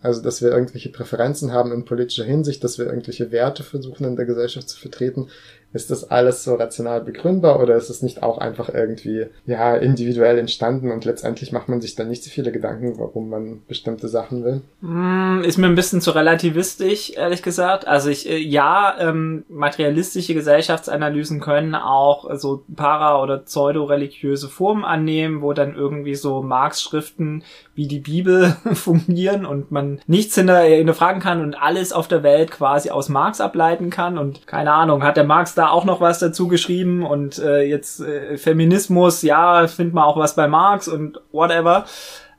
[0.00, 4.16] Also, dass wir irgendwelche Präferenzen haben in politischer Hinsicht, dass wir irgendwelche Werte versuchen in
[4.16, 5.28] der Gesellschaft zu vertreten.
[5.72, 10.38] Ist das alles so rational begründbar oder ist es nicht auch einfach irgendwie, ja, individuell
[10.38, 14.44] entstanden und letztendlich macht man sich dann nicht so viele Gedanken, warum man bestimmte Sachen
[14.44, 14.60] will?
[14.80, 17.86] Mm, Ist mir ein bisschen zu relativistisch, ehrlich gesagt.
[17.86, 24.84] Also ich, äh, ja, ähm, materialistische Gesellschaftsanalysen können auch äh, so para- oder pseudo-religiöse Formen
[24.84, 31.22] annehmen, wo dann irgendwie so Marx-Schriften wie die Bibel fungieren und man nichts hinter, hinterfragen
[31.22, 35.16] kann und alles auf der Welt quasi aus Marx ableiten kann und keine Ahnung, hat
[35.16, 39.94] der Marx da auch noch was dazu geschrieben und äh, jetzt äh, Feminismus, ja, findet
[39.94, 41.86] man auch was bei Marx und whatever.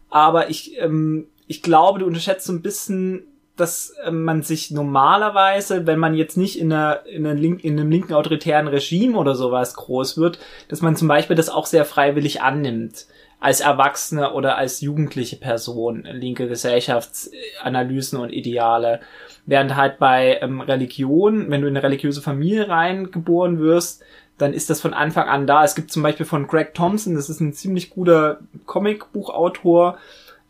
[0.10, 3.24] Aber ich, ähm, ich glaube, du unterschätzt so ein bisschen
[3.56, 7.80] dass ähm, man sich normalerweise, wenn man jetzt nicht in, einer, in, einer link, in
[7.80, 11.86] einem linken autoritären Regime oder sowas groß wird, dass man zum Beispiel das auch sehr
[11.86, 13.06] freiwillig annimmt
[13.44, 19.02] als Erwachsene oder als jugendliche Person, linke Gesellschaftsanalysen und Ideale.
[19.46, 24.02] Während halt bei ähm, Religion, wenn du in eine religiöse Familie reingeboren wirst,
[24.38, 25.66] dann ist das von Anfang an da.
[25.66, 29.98] Es gibt zum Beispiel von Greg Thompson, das ist ein ziemlich guter Comicbuchautor,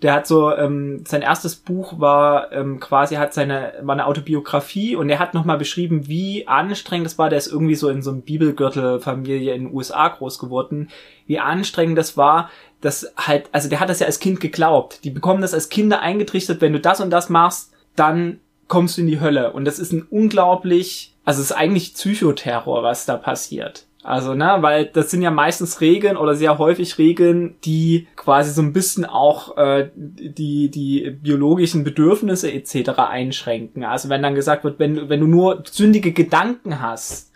[0.03, 4.97] der hat so ähm, sein erstes Buch war ähm, quasi hat seine war eine Autobiografie
[4.97, 7.29] und er hat nochmal beschrieben, wie anstrengend das war.
[7.29, 10.89] Der ist irgendwie so in so einem Bibelgürtel-Familie in den USA groß geworden,
[11.25, 12.49] wie anstrengend das war,
[12.83, 15.03] dass halt also der hat das ja als Kind geglaubt.
[15.03, 19.01] Die bekommen das als Kinder eingetrichtert, wenn du das und das machst, dann kommst du
[19.01, 23.15] in die Hölle und das ist ein unglaublich also es ist eigentlich Psychoterror, was da
[23.17, 23.85] passiert.
[24.03, 28.61] Also, ne, weil das sind ja meistens Regeln oder sehr häufig Regeln, die quasi so
[28.61, 32.89] ein bisschen auch äh, die die biologischen Bedürfnisse etc.
[32.97, 33.85] einschränken.
[33.85, 37.31] Also wenn dann gesagt wird, wenn wenn du nur sündige Gedanken hast,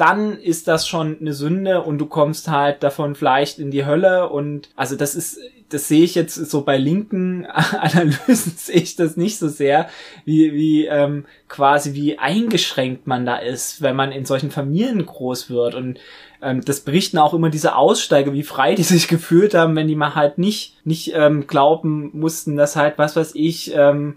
[0.00, 4.30] dann ist das schon eine Sünde und du kommst halt davon vielleicht in die Hölle
[4.30, 5.38] und also das ist
[5.70, 7.46] das sehe ich jetzt so bei linken
[7.80, 9.88] Analysen sehe ich das nicht so sehr,
[10.24, 15.48] wie, wie ähm, quasi wie eingeschränkt man da ist, wenn man in solchen Familien groß
[15.48, 15.74] wird.
[15.74, 15.98] Und
[16.42, 19.96] ähm, das berichten auch immer diese Aussteiger, wie frei die sich gefühlt haben, wenn die
[19.96, 24.16] mal halt nicht, nicht ähm, glauben mussten, dass halt, was weiß ich, ähm,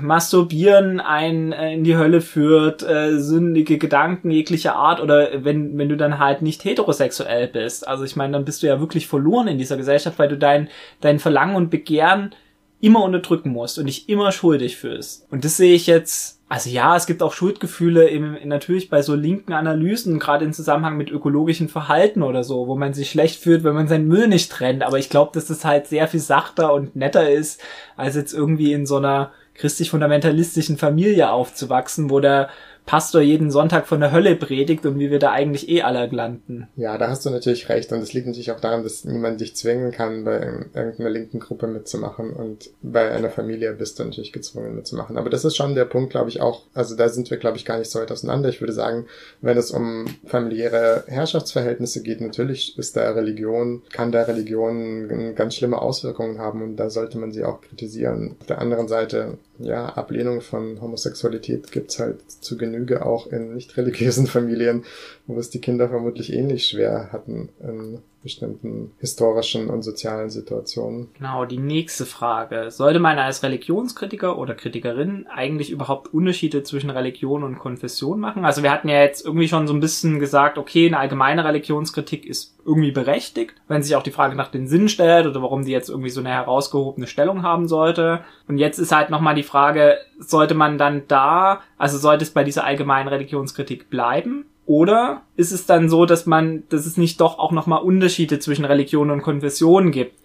[0.00, 5.88] Masturbieren einen äh, in die Hölle führt, äh, sündige Gedanken jeglicher Art oder wenn, wenn
[5.88, 7.86] du dann halt nicht heterosexuell bist.
[7.86, 10.68] Also ich meine, dann bist du ja wirklich verloren in dieser Gesellschaft, weil du dein,
[11.00, 12.34] dein Verlangen und Begehren
[12.80, 15.26] immer unterdrücken musst und dich immer schuldig fühlst.
[15.30, 19.14] Und das sehe ich jetzt, also ja, es gibt auch Schuldgefühle im, natürlich bei so
[19.14, 23.64] linken Analysen, gerade im Zusammenhang mit ökologischen Verhalten oder so, wo man sich schlecht fühlt,
[23.64, 24.82] wenn man seinen Müll nicht trennt.
[24.82, 27.58] Aber ich glaube, dass das halt sehr viel sachter und netter ist,
[27.96, 32.48] als jetzt irgendwie in so einer christlich-fundamentalistischen Familie aufzuwachsen, wo der
[32.86, 36.68] Pastor jeden Sonntag von der Hölle predigt und wie wir da eigentlich eh alle landen.
[36.76, 39.56] Ja, da hast du natürlich recht und es liegt natürlich auch daran, dass niemand dich
[39.56, 40.34] zwingen kann, bei
[40.74, 45.16] irgendeiner linken Gruppe mitzumachen und bei einer Familie bist du natürlich gezwungen mitzumachen.
[45.16, 47.64] Aber das ist schon der Punkt, glaube ich, auch, also da sind wir, glaube ich,
[47.64, 48.48] gar nicht so weit auseinander.
[48.50, 49.06] Ich würde sagen,
[49.40, 55.80] wenn es um familiäre Herrschaftsverhältnisse geht, natürlich ist da Religion, kann da Religion ganz schlimme
[55.80, 58.36] Auswirkungen haben und da sollte man sie auch kritisieren.
[58.40, 63.76] Auf der anderen Seite ja, Ablehnung von Homosexualität gibt's halt zu Genüge auch in nicht
[63.76, 64.84] religiösen Familien,
[65.26, 71.10] wo es die Kinder vermutlich ähnlich schwer hatten in bestimmten historischen und sozialen Situationen.
[71.16, 72.70] Genau, die nächste Frage.
[72.70, 78.44] Sollte man als Religionskritiker oder Kritikerin eigentlich überhaupt Unterschiede zwischen Religion und Konfession machen?
[78.44, 82.24] Also wir hatten ja jetzt irgendwie schon so ein bisschen gesagt, okay, eine allgemeine Religionskritik
[82.24, 85.72] ist irgendwie berechtigt, wenn sich auch die Frage nach den Sinn stellt oder warum die
[85.72, 88.24] jetzt irgendwie so eine herausgehobene Stellung haben sollte.
[88.48, 92.42] Und jetzt ist halt nochmal die Frage, sollte man dann da, also sollte es bei
[92.42, 94.46] dieser allgemeinen Religionskritik bleiben?
[94.66, 98.64] Oder ist es dann so, dass man, dass es nicht doch auch nochmal Unterschiede zwischen
[98.64, 100.18] Religion und Konfession gibt?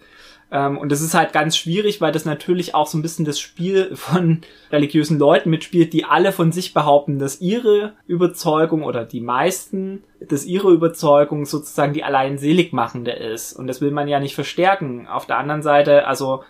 [0.50, 3.38] Ähm, und das ist halt ganz schwierig, weil das natürlich auch so ein bisschen das
[3.38, 4.40] Spiel von
[4.72, 10.44] religiösen Leuten mitspielt, die alle von sich behaupten, dass ihre Überzeugung oder die meisten, dass
[10.44, 13.52] ihre Überzeugung sozusagen die allein seligmachende ist.
[13.52, 15.06] Und das will man ja nicht verstärken.
[15.06, 16.42] Auf der anderen Seite, also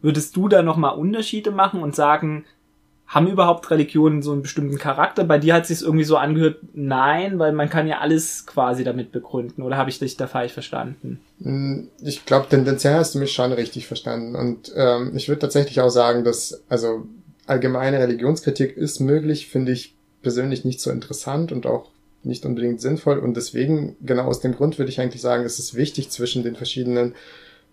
[0.00, 2.44] würdest du da nochmal Unterschiede machen und sagen,
[3.06, 5.24] haben überhaupt Religionen so einen bestimmten Charakter?
[5.24, 9.12] Bei dir hat sich irgendwie so angehört, nein, weil man kann ja alles quasi damit
[9.12, 9.62] begründen.
[9.62, 11.20] Oder habe ich dich da falsch verstanden?
[11.42, 14.34] Hm, ich glaube, tendenziell hast du mich schon richtig verstanden.
[14.34, 17.06] Und ähm, ich würde tatsächlich auch sagen, dass also
[17.46, 21.90] allgemeine Religionskritik ist möglich, finde ich persönlich nicht so interessant und auch
[22.22, 23.18] nicht unbedingt sinnvoll.
[23.18, 26.56] Und deswegen, genau aus dem Grund würde ich eigentlich sagen, es ist wichtig zwischen den
[26.56, 27.14] verschiedenen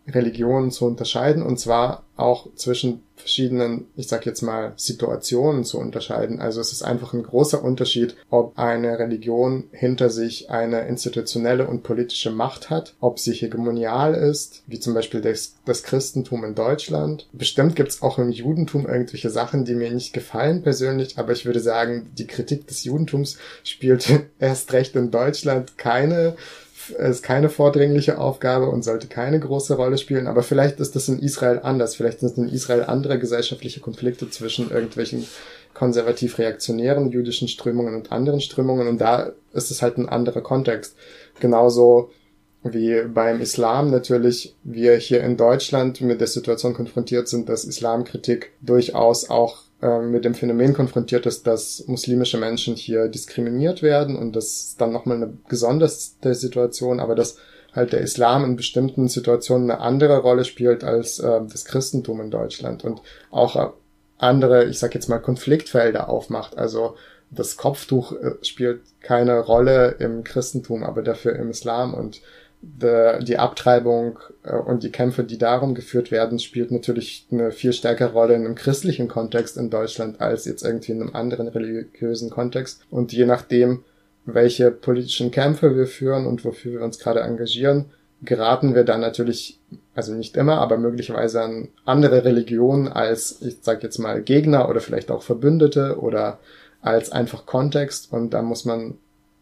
[0.08, 6.40] Religionen zu unterscheiden und zwar auch zwischen verschiedenen, ich sag jetzt mal, Situationen zu unterscheiden.
[6.40, 11.84] Also es ist einfach ein großer Unterschied, ob eine Religion hinter sich eine institutionelle und
[11.84, 17.28] politische Macht hat, ob sie hegemonial ist, wie zum Beispiel das, das Christentum in Deutschland.
[17.32, 21.46] Bestimmt gibt es auch im Judentum irgendwelche Sachen, die mir nicht gefallen persönlich, aber ich
[21.46, 24.08] würde sagen, die Kritik des Judentums spielt
[24.40, 26.36] erst recht in Deutschland keine
[26.90, 31.20] ist keine vordringliche Aufgabe und sollte keine große Rolle spielen, aber vielleicht ist das in
[31.20, 31.96] Israel anders.
[31.96, 35.26] Vielleicht sind in Israel andere gesellschaftliche Konflikte zwischen irgendwelchen
[35.74, 40.96] konservativ-reaktionären jüdischen Strömungen und anderen Strömungen und da ist es halt ein anderer Kontext.
[41.40, 42.12] Genauso
[42.64, 48.52] wie beim Islam natürlich wir hier in Deutschland mit der Situation konfrontiert sind, dass Islamkritik
[48.62, 54.46] durchaus auch mit dem Phänomen konfrontiert ist, dass muslimische Menschen hier diskriminiert werden und das
[54.46, 57.38] ist dann nochmal eine gesonderte Situation, aber dass
[57.74, 62.32] halt der Islam in bestimmten Situationen eine andere Rolle spielt als äh, das Christentum in
[62.32, 63.70] Deutschland und auch äh,
[64.18, 66.58] andere, ich sag jetzt mal, Konfliktfelder aufmacht.
[66.58, 66.96] Also
[67.32, 72.22] das Kopftuch äh, spielt keine Rolle im Christentum, aber dafür im Islam und
[72.62, 78.12] die Abtreibung äh, und die Kämpfe, die darum geführt werden, spielt natürlich eine viel stärkere
[78.12, 82.84] Rolle in einem christlichen Kontext in Deutschland als jetzt irgendwie in einem anderen religiösen Kontext.
[82.92, 83.84] Und je nachdem,
[84.26, 87.86] welche politischen Kämpfe wir führen und wofür wir uns gerade engagieren,
[88.22, 89.60] geraten wir dann natürlich,
[89.96, 94.80] also nicht immer, aber möglicherweise an andere Religionen als, ich sag jetzt mal, Gegner oder
[94.80, 96.40] vielleicht auch Verbündete oder
[96.82, 98.14] als einfach Kontext.
[98.14, 99.00] Und da muss man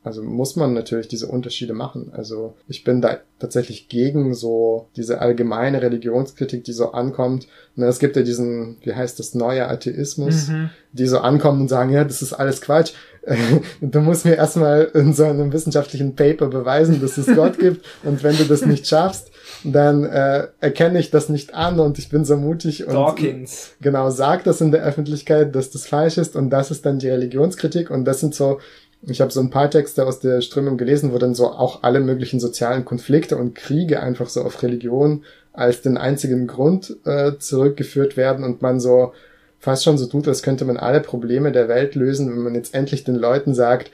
[0.10, 2.12] also muss man natürlich diese Unterschiede machen.
[2.14, 7.48] Also ich bin da tatsächlich gegen so diese allgemeine Religionskritik, die so ankommt.
[7.76, 10.72] Ne, es gibt ja diesen, wie heißt das, neue Atheismus, mhm.
[10.94, 12.94] die so ankommen und sagen, ja, das ist alles Quatsch.
[13.82, 17.86] du musst mir erstmal in so einem wissenschaftlichen Paper beweisen, dass es Gott gibt.
[18.04, 19.30] Und wenn du das nicht schaffst,
[19.64, 23.74] dann äh, erkenne ich das nicht an und ich bin so mutig und Dawkins.
[23.80, 27.10] genau sag das in der Öffentlichkeit, dass das falsch ist und das ist dann die
[27.10, 28.60] Religionskritik und das sind so
[29.02, 32.00] ich habe so ein paar Texte aus der Strömung gelesen, wo dann so auch alle
[32.00, 38.18] möglichen sozialen Konflikte und Kriege einfach so auf Religion als den einzigen Grund äh, zurückgeführt
[38.18, 39.14] werden und man so
[39.60, 42.74] fast schon so tut, als könnte man alle Probleme der Welt lösen, wenn man jetzt
[42.74, 43.92] endlich den Leuten sagt,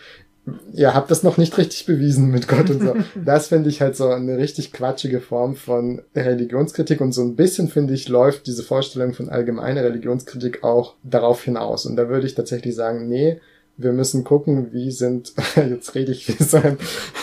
[0.74, 2.96] ihr habt das noch nicht richtig bewiesen mit Gott und so.
[3.26, 7.68] Das finde ich halt so eine richtig quatschige Form von Religionskritik und so ein bisschen
[7.68, 11.86] finde ich läuft diese Vorstellung von allgemeiner Religionskritik auch darauf hinaus.
[11.86, 13.40] Und da würde ich tatsächlich sagen, nee,
[13.78, 16.78] wir müssen gucken, wie sind, jetzt rede ich wie so ein,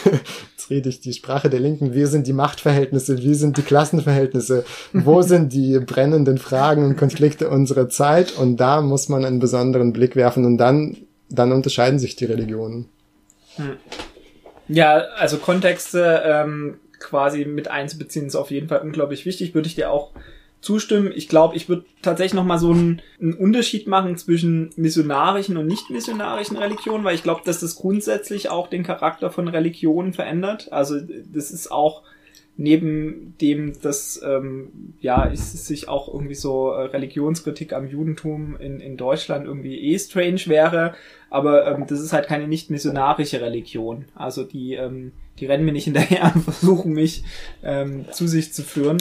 [0.57, 4.65] jetzt rede ich die Sprache der Linken, wie sind die Machtverhältnisse, wie sind die Klassenverhältnisse,
[4.93, 9.93] wo sind die brennenden Fragen und Konflikte unserer Zeit und da muss man einen besonderen
[9.93, 10.97] Blick werfen und dann,
[11.31, 12.89] dann unterscheiden sich die Religionen.
[13.57, 13.77] Hm.
[14.69, 19.75] Ja, also Kontexte ähm, quasi mit einzubeziehen ist auf jeden Fall unglaublich wichtig, würde ich
[19.75, 20.13] dir auch
[20.63, 21.13] zustimmen.
[21.15, 25.67] Ich glaube, ich würde tatsächlich noch mal so einen, einen, Unterschied machen zwischen missionarischen und
[25.67, 30.73] nicht missionarischen Religionen, weil ich glaube, dass das grundsätzlich auch den Charakter von Religionen verändert.
[30.73, 32.03] Also das ist auch
[32.57, 38.81] neben dem, dass ähm, ja es sich auch irgendwie so äh, Religionskritik am Judentum in,
[38.81, 40.95] in Deutschland irgendwie eh strange wäre,
[41.31, 44.05] aber ähm, das ist halt keine nicht missionarische Religion.
[44.15, 47.25] Also die ähm, die rennen mir nicht hinterher und versuchen mich
[47.65, 48.99] ähm, zu sich zu führen.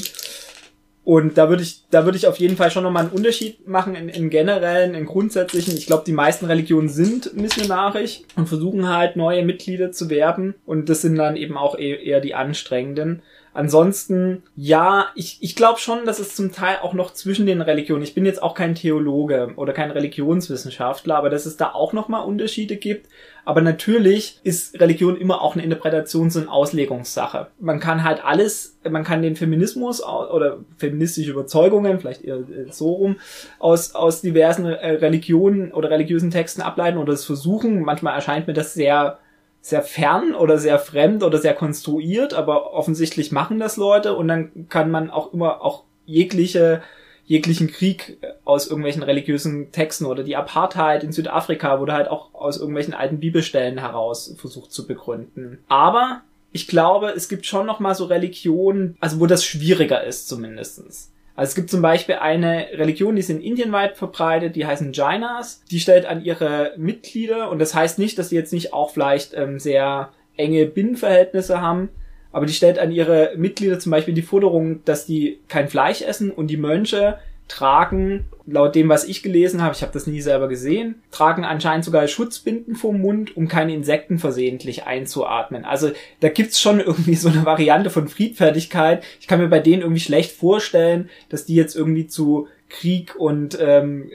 [1.04, 3.96] Und da würde ich, da würde ich auf jeden Fall schon nochmal einen Unterschied machen
[3.96, 5.76] in, in generellen, in grundsätzlichen.
[5.76, 10.54] Ich glaube, die meisten Religionen sind missionarisch und versuchen halt neue Mitglieder zu werben.
[10.66, 13.24] Und das sind dann eben auch eher, eher die anstrengenden.
[13.54, 18.04] Ansonsten, ja, ich, ich glaube schon, dass es zum Teil auch noch zwischen den Religionen,
[18.04, 22.26] ich bin jetzt auch kein Theologe oder kein Religionswissenschaftler, aber dass es da auch nochmal
[22.26, 23.10] Unterschiede gibt.
[23.44, 27.48] Aber natürlich ist Religion immer auch eine Interpretations- und Auslegungssache.
[27.60, 33.16] Man kann halt alles, man kann den Feminismus oder feministische Überzeugungen, vielleicht eher so rum,
[33.60, 37.82] aus, aus diversen äh, Religionen oder religiösen Texten ableiten oder es versuchen.
[37.82, 39.20] Manchmal erscheint mir das sehr
[39.64, 44.68] sehr fern oder sehr fremd oder sehr konstruiert, aber offensichtlich machen das Leute und dann
[44.70, 46.82] kann man auch immer auch jegliche
[47.32, 52.58] jeglichen Krieg aus irgendwelchen religiösen Texten oder die Apartheid in Südafrika wurde halt auch aus
[52.58, 55.60] irgendwelchen alten Bibelstellen heraus versucht zu begründen.
[55.70, 60.28] Aber ich glaube, es gibt schon noch mal so Religionen, also wo das schwieriger ist
[60.28, 61.14] zumindestens.
[61.38, 64.92] Also es gibt zum Beispiel eine Religion, die ist in Indien weit verbreitet, die heißen
[64.92, 65.64] Jainas.
[65.72, 69.34] Die stellt an ihre Mitglieder, und das heißt nicht, dass die jetzt nicht auch vielleicht
[69.36, 71.88] ähm, sehr enge Binnenverhältnisse haben,
[72.32, 76.32] aber die stellt an ihre Mitglieder zum Beispiel die Forderung, dass die kein Fleisch essen
[76.32, 77.18] und die Mönche
[77.52, 81.84] tragen, laut dem, was ich gelesen habe, ich habe das nie selber gesehen, tragen anscheinend
[81.84, 85.66] sogar Schutzbinden vom Mund, um keine Insekten versehentlich einzuatmen.
[85.66, 89.04] Also da gibt's schon irgendwie so eine Variante von Friedfertigkeit.
[89.20, 93.58] Ich kann mir bei denen irgendwie schlecht vorstellen, dass die jetzt irgendwie zu Krieg und
[93.60, 94.10] ähm,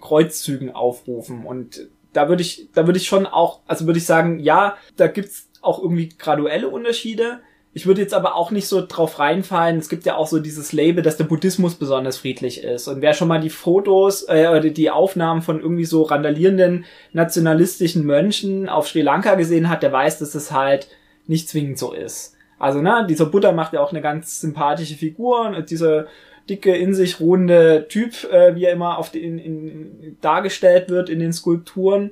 [0.00, 1.44] Kreuzzügen aufrufen.
[1.44, 5.08] Und da würde ich, da würde ich schon auch, also würde ich sagen, ja, da
[5.08, 7.40] gibt's auch irgendwie graduelle Unterschiede.
[7.74, 9.78] Ich würde jetzt aber auch nicht so drauf reinfallen.
[9.78, 12.88] Es gibt ja auch so dieses Label, dass der Buddhismus besonders friedlich ist.
[12.88, 18.04] Und wer schon mal die Fotos äh, oder die Aufnahmen von irgendwie so randalierenden nationalistischen
[18.04, 20.88] Mönchen auf Sri Lanka gesehen hat, der weiß, dass es halt
[21.26, 22.34] nicht zwingend so ist.
[22.58, 26.06] Also, ne, dieser Buddha macht ja auch eine ganz sympathische Figur und dieser
[26.48, 31.08] dicke, in sich ruhende Typ, äh, wie er immer auf den, in, in, dargestellt wird
[31.08, 32.10] in den Skulpturen.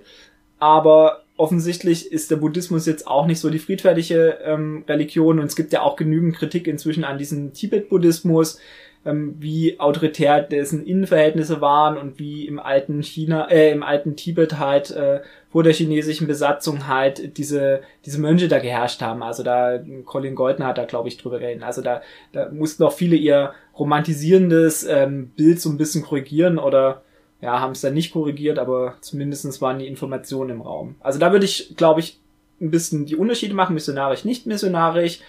[0.58, 5.56] Aber offensichtlich ist der Buddhismus jetzt auch nicht so die friedfertige ähm, Religion und es
[5.56, 8.58] gibt ja auch genügend Kritik inzwischen an diesem Tibet-Buddhismus,
[9.04, 14.58] ähm, wie autoritär dessen Innenverhältnisse waren und wie im alten China, äh, im alten Tibet
[14.58, 15.20] halt äh,
[15.50, 19.22] vor der chinesischen Besatzung halt diese diese Mönche da geherrscht haben.
[19.22, 21.62] Also da Colin Goldner hat da glaube ich drüber reden.
[21.62, 27.02] Also da da mussten auch viele ihr romantisierendes ähm, Bild so ein bisschen korrigieren oder
[27.40, 30.96] ja, haben es dann nicht korrigiert, aber zumindestens waren die Informationen im Raum.
[31.00, 32.18] Also da würde ich, glaube ich,
[32.60, 35.20] ein bisschen die Unterschiede machen, missionarisch, nicht missionarisch.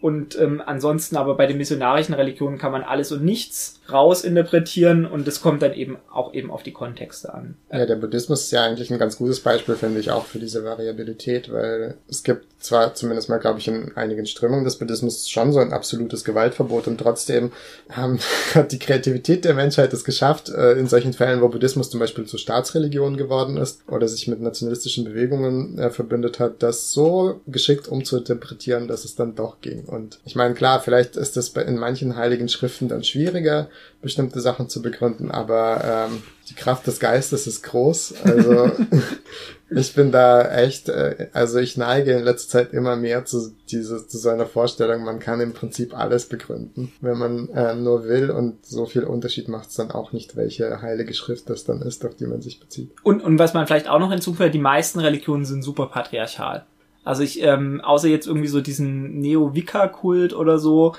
[0.00, 5.26] Und ähm, ansonsten aber bei den missionarischen Religionen kann man alles und nichts rausinterpretieren und
[5.26, 7.56] das kommt dann eben auch eben auf die Kontexte an.
[7.72, 10.64] Ja, der Buddhismus ist ja eigentlich ein ganz gutes Beispiel, finde ich, auch für diese
[10.64, 15.52] Variabilität, weil es gibt zwar zumindest mal, glaube ich, in einigen Strömungen des Buddhismus schon
[15.52, 17.52] so ein absolutes Gewaltverbot und trotzdem
[17.90, 18.18] haben,
[18.54, 22.26] hat die Kreativität der Menschheit es geschafft, äh, in solchen Fällen, wo Buddhismus zum Beispiel
[22.26, 27.88] zur Staatsreligion geworden ist oder sich mit nationalistischen Bewegungen äh, verbündet hat, das so geschickt
[27.88, 29.84] umzuinterpretieren, dass es dann doch ging.
[29.84, 33.68] Und ich meine, klar, vielleicht ist das in manchen heiligen Schriften dann schwieriger,
[34.02, 38.14] bestimmte Sachen zu begründen, aber ähm, die Kraft des Geistes ist groß.
[38.24, 38.70] Also
[39.70, 44.06] ich bin da echt, äh, also ich neige in letzter Zeit immer mehr zu, diese,
[44.06, 48.30] zu so einer Vorstellung, man kann im Prinzip alles begründen, wenn man äh, nur will
[48.30, 52.04] und so viel Unterschied macht es dann auch nicht, welche heilige Schrift das dann ist,
[52.06, 52.90] auf die man sich bezieht.
[53.02, 56.64] Und, und was man vielleicht auch noch hinzufügt, die meisten Religionen sind super patriarchal.
[57.04, 60.94] Also ich, ähm, außer jetzt irgendwie so diesen Neo-Wicca-Kult oder so,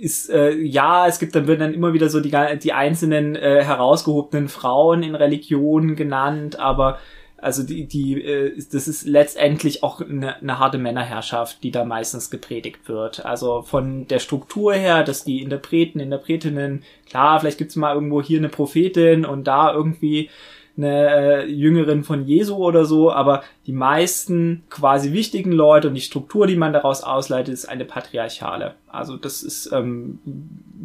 [0.00, 2.32] ist äh, ja, es gibt dann werden dann immer wieder so die
[2.62, 6.98] die einzelnen äh, herausgehobenen Frauen in Religionen genannt, aber
[7.38, 12.30] also die die äh, das ist letztendlich auch eine, eine harte Männerherrschaft, die da meistens
[12.30, 13.24] gepredigt wird.
[13.24, 18.38] Also von der Struktur her, dass die Interpreten, Interpretinnen, klar, vielleicht gibt's mal irgendwo hier
[18.38, 20.28] eine Prophetin und da irgendwie
[20.76, 26.00] eine äh, Jüngerin von Jesu oder so, aber die meisten quasi wichtigen Leute und die
[26.00, 28.74] Struktur, die man daraus ausleitet, ist eine patriarchale.
[28.88, 30.18] Also das ist ähm,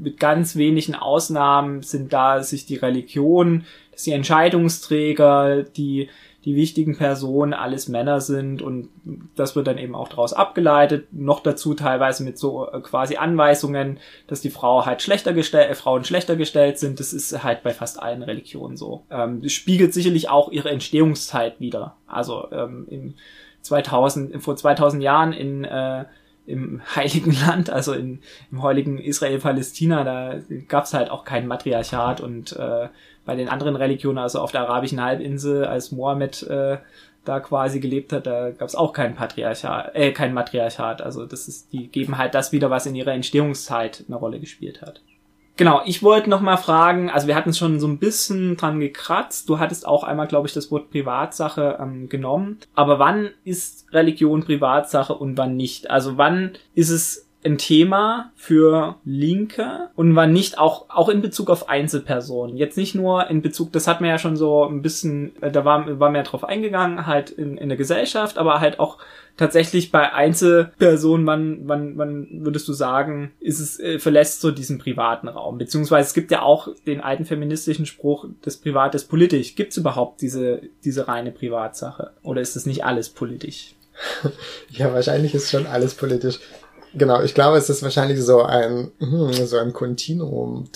[0.01, 6.09] mit ganz wenigen Ausnahmen sind da sich die Religion, dass die Entscheidungsträger, die
[6.47, 8.87] die wichtigen Personen alles Männer sind und
[9.35, 11.09] das wird dann eben auch daraus abgeleitet.
[11.11, 15.75] Noch dazu teilweise mit so äh, quasi Anweisungen, dass die Frau halt schlechter gestellt, äh,
[15.75, 17.01] Frauen schlechter gestellt sind.
[17.01, 19.03] Das ist halt bei fast allen Religionen so.
[19.11, 21.97] Ähm, spiegelt sicherlich auch ihre Entstehungszeit wieder.
[22.07, 23.15] Also ähm, im
[23.63, 26.05] 2000, vor 2000 Jahren in äh,
[26.45, 28.21] im Heiligen Land, also in,
[28.53, 30.39] im heiligen Israel-Palästina, da
[30.69, 32.87] gab's halt auch kein Matriarchat und äh,
[33.27, 36.77] bei den anderen Religionen, also auf der arabischen Halbinsel, als Mohammed äh,
[37.25, 41.01] da quasi gelebt hat, da gab's auch kein Patriarchat, äh, kein Matriarchat.
[41.01, 44.81] Also das ist, die geben halt das wieder, was in ihrer Entstehungszeit eine Rolle gespielt
[44.81, 45.01] hat.
[45.57, 49.49] Genau, ich wollte noch mal fragen, also wir hatten schon so ein bisschen dran gekratzt.
[49.49, 52.59] Du hattest auch einmal, glaube ich, das Wort Privatsache ähm, genommen.
[52.75, 55.89] Aber wann ist Religion Privatsache und wann nicht?
[55.89, 61.49] Also wann ist es ein Thema für Linke und wann nicht auch, auch in Bezug
[61.49, 62.57] auf Einzelpersonen.
[62.57, 65.63] Jetzt nicht nur in Bezug, das hat man ja schon so ein bisschen, äh, da
[65.63, 68.97] war, war mehr drauf eingegangen, halt in, in der Gesellschaft, aber halt auch
[69.37, 74.79] tatsächlich bei Einzelpersonen, wann, wann, wann würdest du sagen, ist es, äh, verlässt so diesen
[74.79, 75.57] privaten Raum?
[75.57, 79.55] Beziehungsweise es gibt ja auch den alten feministischen Spruch, das Privat ist politisch.
[79.55, 82.11] Gibt es überhaupt diese, diese reine Privatsache?
[82.23, 83.75] Oder ist das nicht alles politisch?
[84.69, 86.39] Ja, wahrscheinlich ist schon alles politisch.
[86.97, 90.67] Genau, ich glaube, es ist wahrscheinlich so ein, hm, so ein Kontinuum.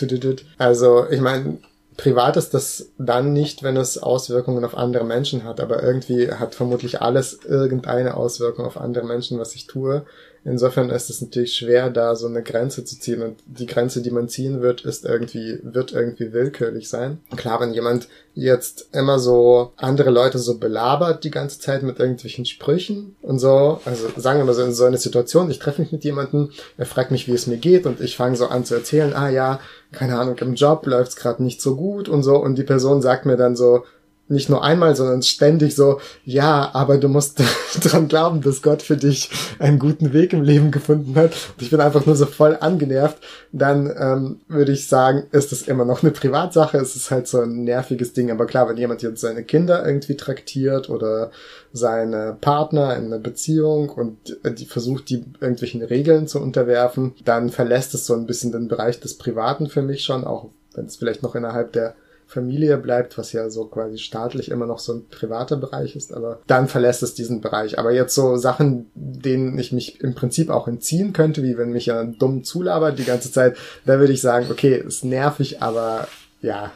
[0.57, 1.57] Also, ich meine,
[1.97, 6.53] privat ist das dann nicht, wenn es Auswirkungen auf andere Menschen hat, aber irgendwie hat
[6.53, 10.05] vermutlich alles irgendeine Auswirkung auf andere Menschen, was ich tue.
[10.44, 14.10] Insofern ist es natürlich schwer, da so eine Grenze zu ziehen und die Grenze, die
[14.10, 17.20] man ziehen wird, ist irgendwie, wird irgendwie willkürlich sein.
[17.36, 22.46] Klar, wenn jemand jetzt immer so andere Leute so belabert die ganze Zeit mit irgendwelchen
[22.46, 25.92] Sprüchen und so, also sagen wir mal so in so eine Situation, ich treffe mich
[25.92, 28.74] mit jemandem, er fragt mich, wie es mir geht und ich fange so an zu
[28.74, 29.60] erzählen, ah ja,
[29.92, 33.26] keine Ahnung, im Job läuft's gerade nicht so gut und so und die Person sagt
[33.26, 33.84] mir dann so,
[34.32, 37.42] nicht nur einmal, sondern ständig so, ja, aber du musst
[37.84, 39.30] dran glauben, dass Gott für dich
[39.60, 41.32] einen guten Weg im Leben gefunden hat.
[41.32, 43.18] Und ich bin einfach nur so voll angenervt.
[43.52, 46.78] Dann ähm, würde ich sagen, ist das immer noch eine Privatsache.
[46.78, 48.32] Es ist halt so ein nerviges Ding.
[48.32, 51.32] Aber klar, wenn jemand jetzt seine Kinder irgendwie traktiert oder
[51.74, 57.94] seine Partner in einer Beziehung und die versucht, die irgendwelchen Regeln zu unterwerfen, dann verlässt
[57.94, 61.24] es so ein bisschen den Bereich des Privaten für mich schon, auch wenn es vielleicht
[61.24, 61.96] noch innerhalb der
[62.32, 66.40] Familie bleibt, was ja so quasi staatlich immer noch so ein privater Bereich ist, aber
[66.48, 67.78] dann verlässt es diesen Bereich.
[67.78, 71.88] Aber jetzt so Sachen, denen ich mich im Prinzip auch entziehen könnte, wie wenn mich
[71.88, 76.08] ja dumm zulabert die ganze Zeit, da würde ich sagen, okay, ist nervig, aber
[76.42, 76.72] ja,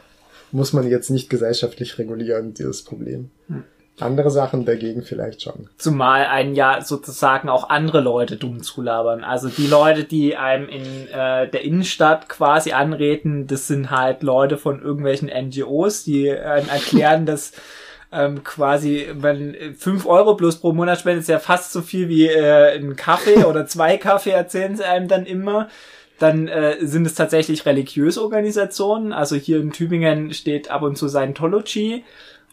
[0.52, 3.32] muss man jetzt nicht gesellschaftlich regulieren, dieses Problem.
[3.48, 3.64] Hm.
[4.00, 5.70] Andere Sachen dagegen vielleicht schon.
[5.78, 9.24] Zumal einen ja sozusagen auch andere Leute dumm zulabern.
[9.24, 14.58] Also die Leute, die einem in äh, der Innenstadt quasi anreden, das sind halt Leute
[14.58, 16.34] von irgendwelchen NGOs, die äh,
[16.68, 17.54] erklären, dass
[18.12, 22.28] ähm, quasi, wenn fünf Euro plus pro Monat spendet, ist ja fast so viel wie
[22.28, 25.70] äh, ein Kaffee oder zwei Kaffee, erzählen sie einem dann immer.
[26.20, 29.14] Dann äh, sind es tatsächlich religiöse Organisationen.
[29.14, 32.04] Also hier in Tübingen steht ab und zu Scientology.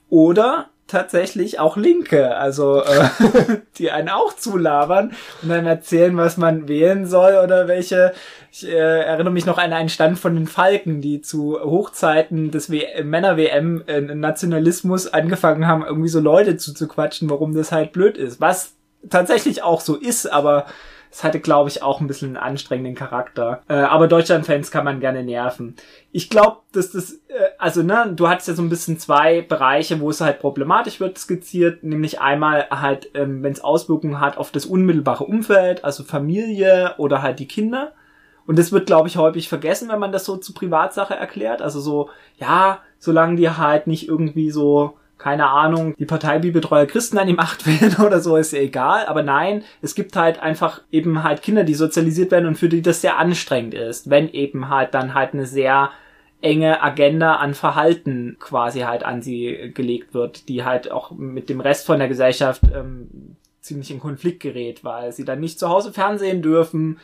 [0.08, 3.08] Oder tatsächlich auch Linke, also äh,
[3.78, 5.12] die einen auch zulabern
[5.42, 8.12] und dann erzählen, was man wählen soll oder welche.
[8.52, 12.68] Ich äh, erinnere mich noch an einen Stand von den Falken, die zu Hochzeiten des
[12.68, 18.42] Männer-WM äh, Nationalismus angefangen haben, irgendwie so Leute zuzuquatschen, warum das halt blöd ist.
[18.42, 18.74] Was
[19.08, 20.66] tatsächlich auch so ist, aber
[21.12, 23.62] es hatte, glaube ich, auch ein bisschen einen anstrengenden Charakter.
[23.68, 25.76] Äh, aber Deutschland-Fans kann man gerne nerven.
[26.10, 30.00] Ich glaube, dass das, äh, also ne, du hattest ja so ein bisschen zwei Bereiche,
[30.00, 34.52] wo es halt problematisch wird skizziert, nämlich einmal halt, ähm, wenn es Auswirkungen hat auf
[34.52, 37.92] das unmittelbare Umfeld, also Familie oder halt die Kinder.
[38.46, 41.60] Und das wird, glaube ich, häufig vergessen, wenn man das so zu Privatsache erklärt.
[41.60, 42.08] Also so,
[42.38, 47.66] ja, solange die halt nicht irgendwie so keine Ahnung, die Parteibibeltreue Christen an die Macht
[47.66, 49.06] wählen oder so, ist ja egal.
[49.06, 52.82] Aber nein, es gibt halt einfach eben halt Kinder, die sozialisiert werden und für die
[52.82, 55.90] das sehr anstrengend ist, wenn eben halt dann halt eine sehr
[56.40, 61.60] enge Agenda an Verhalten quasi halt an sie gelegt wird, die halt auch mit dem
[61.60, 65.92] Rest von der Gesellschaft ähm, ziemlich in Konflikt gerät, weil sie dann nicht zu Hause
[65.92, 66.98] Fernsehen dürfen,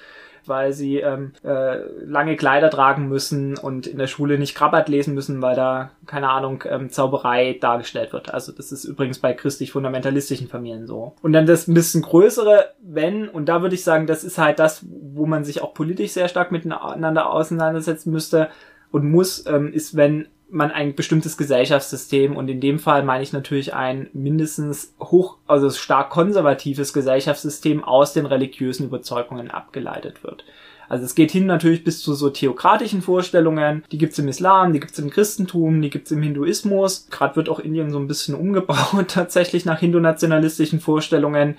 [0.48, 5.14] weil sie ähm, äh, lange Kleider tragen müssen und in der Schule nicht Krabbert lesen
[5.14, 8.32] müssen, weil da, keine Ahnung, ähm, Zauberei dargestellt wird.
[8.32, 11.14] Also das ist übrigens bei christlich-fundamentalistischen Familien so.
[11.22, 14.58] Und dann das ein bisschen größere, wenn, und da würde ich sagen, das ist halt
[14.58, 18.48] das, wo man sich auch politisch sehr stark miteinander auseinandersetzen müsste
[18.90, 23.32] und muss, ähm, ist, wenn man ein bestimmtes Gesellschaftssystem und in dem Fall meine ich
[23.32, 30.44] natürlich ein mindestens hoch, also stark konservatives Gesellschaftssystem aus den religiösen Überzeugungen abgeleitet wird.
[30.88, 33.84] Also es geht hin natürlich bis zu so theokratischen Vorstellungen.
[33.92, 37.08] Die gibt's im Islam, die gibt's im Christentum, die gibt's im Hinduismus.
[37.10, 41.56] Gerade wird auch Indien so ein bisschen umgebaut tatsächlich nach hindu-nationalistischen Vorstellungen.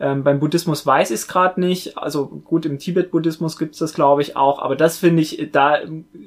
[0.00, 1.98] Ähm, beim Buddhismus weiß ich es gerade nicht.
[1.98, 4.60] Also gut, im Tibet-Buddhismus gibt's das, glaube ich, auch.
[4.60, 5.78] Aber das finde ich, da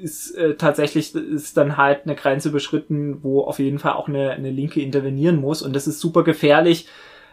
[0.02, 4.32] ist äh, tatsächlich ist dann halt eine Grenze überschritten, wo auf jeden Fall auch eine,
[4.32, 5.62] eine Linke intervenieren muss.
[5.62, 6.86] Und das ist super gefährlich,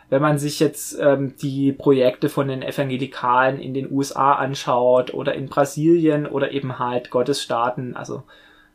[0.10, 5.36] wenn man sich jetzt ähm, die Projekte von den Evangelikalen in den USA anschaut oder
[5.36, 8.24] in Brasilien oder eben halt Gottesstaaten, also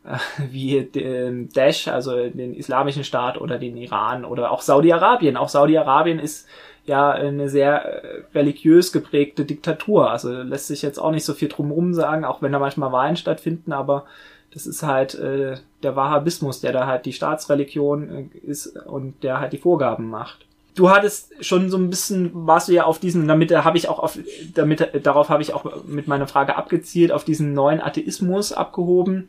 [0.05, 0.19] äh,
[0.51, 5.39] wie den Daesh, also den islamischen Staat oder den Iran oder auch Saudi-Arabien.
[5.39, 6.47] Auch Saudi-Arabien ist
[6.87, 10.11] ja eine sehr äh, religiös geprägte Diktatur.
[10.11, 13.17] Also lässt sich jetzt auch nicht so viel drumherum sagen, auch wenn da manchmal Wahlen
[13.17, 14.05] stattfinden, aber
[14.53, 19.41] das ist halt äh, der Wahhabismus, der da halt die Staatsreligion äh, ist und der
[19.41, 23.29] halt die Vorgaben macht du hattest schon so ein bisschen, warst du ja auf diesen,
[23.29, 24.19] damit habe ich auch auf,
[24.55, 29.29] damit, darauf habe ich auch mit meiner Frage abgezielt, auf diesen neuen Atheismus abgehoben.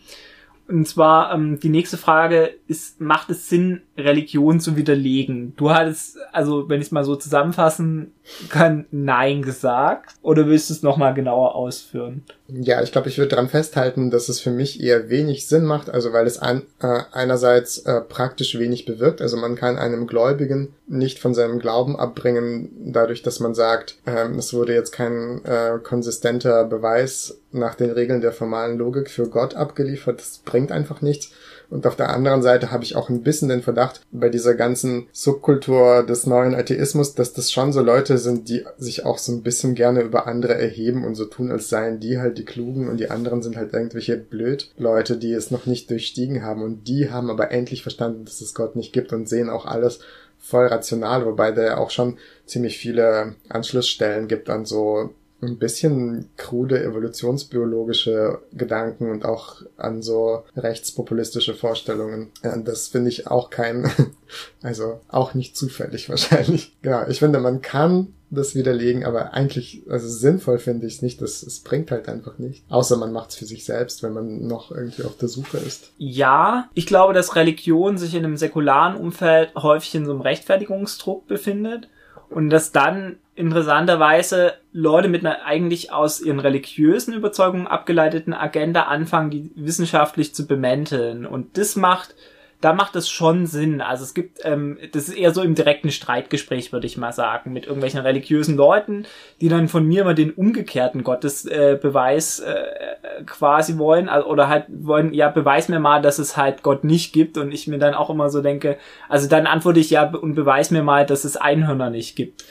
[0.68, 5.53] Und zwar, ähm, die nächste Frage ist, macht es Sinn, Religion zu widerlegen?
[5.57, 8.13] Du hattest, also wenn ich es mal so zusammenfassen
[8.49, 10.16] kann, Nein gesagt.
[10.22, 12.24] Oder willst du es nochmal genauer ausführen?
[12.47, 15.89] Ja, ich glaube, ich würde daran festhalten, dass es für mich eher wenig Sinn macht,
[15.89, 20.74] also weil es ein, äh, einerseits äh, praktisch wenig bewirkt, also man kann einem Gläubigen
[20.88, 25.80] nicht von seinem Glauben abbringen, dadurch, dass man sagt, äh, es wurde jetzt kein äh,
[25.82, 31.32] konsistenter Beweis nach den Regeln der formalen Logik für Gott abgeliefert, das bringt einfach nichts.
[31.70, 35.08] Und auf der anderen Seite habe ich auch ein bisschen den Verdacht bei dieser ganzen
[35.12, 39.41] Subkultur des neuen Atheismus, dass das schon so Leute sind, die sich auch so ein
[39.41, 42.99] bisschen gerne über andere erheben und so tun, als seien die halt die Klugen und
[42.99, 47.10] die anderen sind halt irgendwelche blöd Leute, die es noch nicht durchstiegen haben und die
[47.10, 49.99] haben aber endlich verstanden, dass es Gott nicht gibt und sehen auch alles
[50.38, 55.10] voll rational, wobei der ja auch schon ziemlich viele Anschlussstellen gibt an so
[55.46, 62.32] ein bisschen krude evolutionsbiologische Gedanken und auch an so rechtspopulistische Vorstellungen.
[62.41, 63.91] Das finde ich auch kein,
[64.62, 66.76] also auch nicht zufällig wahrscheinlich.
[66.82, 71.22] Genau, ich finde, man kann das widerlegen, aber eigentlich, also sinnvoll finde ich es nicht.
[71.22, 72.64] Das, es bringt halt einfach nicht.
[72.70, 75.91] Außer man macht es für sich selbst, wenn man noch irgendwie auf der Suche ist.
[75.98, 81.28] Ja, ich glaube, dass Religion sich in einem säkularen Umfeld häufig in so einem Rechtfertigungsdruck
[81.28, 81.88] befindet
[82.30, 89.30] und dass dann interessanterweise Leute mit einer eigentlich aus ihren religiösen Überzeugungen abgeleiteten Agenda anfangen,
[89.30, 91.26] die wissenschaftlich zu bemänteln.
[91.26, 92.16] Und das macht,
[92.62, 93.82] da macht es schon Sinn.
[93.82, 97.53] Also es gibt, ähm, das ist eher so im direkten Streitgespräch, würde ich mal sagen,
[97.53, 99.06] mit irgendwelchen religiösen Leuten,
[99.41, 104.66] die dann von mir immer den umgekehrten Gottesbeweis äh, äh, quasi wollen, also, oder halt
[104.70, 107.38] wollen, ja, beweis mir mal, dass es halt Gott nicht gibt.
[107.38, 108.78] Und ich mir dann auch immer so denke,
[109.10, 112.45] also dann antworte ich ja und beweis mir mal, dass es Einhörner nicht gibt.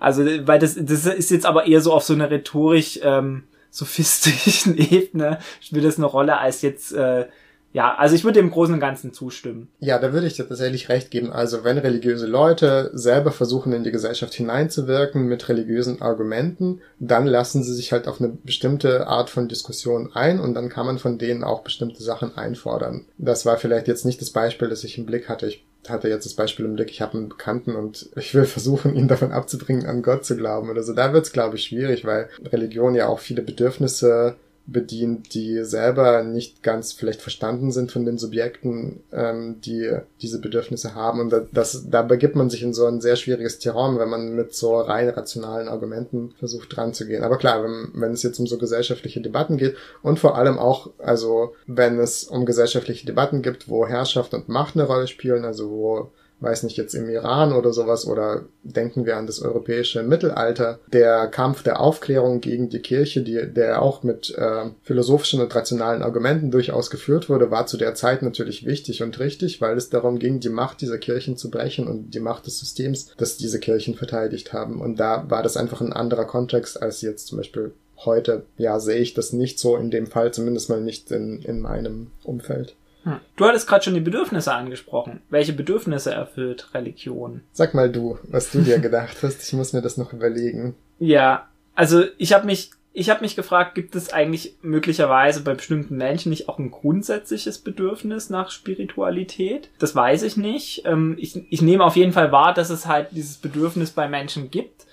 [0.00, 4.76] Also, weil das, das ist jetzt aber eher so auf so einer rhetorisch ähm, sophistischen
[4.92, 7.26] Ebene spielt das eine Rolle als jetzt äh,
[7.72, 9.68] ja, also ich würde dem Großen und Ganzen zustimmen.
[9.80, 11.32] Ja, da würde ich dir tatsächlich recht geben.
[11.32, 17.62] Also wenn religiöse Leute selber versuchen, in die Gesellschaft hineinzuwirken mit religiösen Argumenten, dann lassen
[17.62, 21.18] sie sich halt auf eine bestimmte Art von Diskussion ein und dann kann man von
[21.18, 23.06] denen auch bestimmte Sachen einfordern.
[23.16, 25.46] Das war vielleicht jetzt nicht das Beispiel, das ich im Blick hatte.
[25.46, 28.94] Ich hatte jetzt das Beispiel im Blick, ich habe einen Bekannten und ich will versuchen,
[28.94, 30.92] ihn davon abzubringen, an Gott zu glauben oder so.
[30.92, 36.22] Da wird es, glaube ich, schwierig, weil Religion ja auch viele Bedürfnisse bedient, die selber
[36.22, 39.90] nicht ganz vielleicht verstanden sind von den Subjekten, ähm, die
[40.20, 41.20] diese Bedürfnisse haben.
[41.20, 44.54] Und das, da begibt man sich in so ein sehr schwieriges Terrain, wenn man mit
[44.54, 47.24] so rein rationalen Argumenten versucht dran zu gehen.
[47.24, 50.90] Aber klar, wenn, wenn es jetzt um so gesellschaftliche Debatten geht und vor allem auch,
[50.98, 55.70] also wenn es um gesellschaftliche Debatten gibt, wo Herrschaft und Macht eine Rolle spielen, also
[55.70, 56.10] wo
[56.42, 61.28] weiß nicht, jetzt im Iran oder sowas oder denken wir an das europäische Mittelalter, der
[61.28, 66.50] Kampf der Aufklärung gegen die Kirche, die, der auch mit äh, philosophischen und rationalen Argumenten
[66.50, 70.40] durchaus geführt wurde, war zu der Zeit natürlich wichtig und richtig, weil es darum ging,
[70.40, 74.52] die Macht dieser Kirchen zu brechen und die Macht des Systems, das diese Kirchen verteidigt
[74.52, 74.80] haben.
[74.80, 77.72] Und da war das einfach ein anderer Kontext als jetzt zum Beispiel
[78.04, 78.44] heute.
[78.56, 82.10] Ja, sehe ich das nicht so in dem Fall, zumindest mal nicht in, in meinem
[82.24, 82.74] Umfeld.
[83.04, 83.20] Hm.
[83.36, 85.20] Du hattest gerade schon die Bedürfnisse angesprochen.
[85.30, 87.42] Welche Bedürfnisse erfüllt Religion?
[87.52, 89.42] Sag mal du, was du dir gedacht hast.
[89.42, 90.74] Ich muss mir das noch überlegen.
[90.98, 95.96] Ja, also ich habe mich ich habe mich gefragt, gibt es eigentlich möglicherweise bei bestimmten
[95.96, 99.70] Menschen nicht auch ein grundsätzliches Bedürfnis nach Spiritualität?
[99.78, 100.82] Das weiß ich nicht.
[100.84, 104.50] Ähm, ich, ich nehme auf jeden Fall wahr, dass es halt dieses Bedürfnis bei Menschen
[104.50, 104.86] gibt.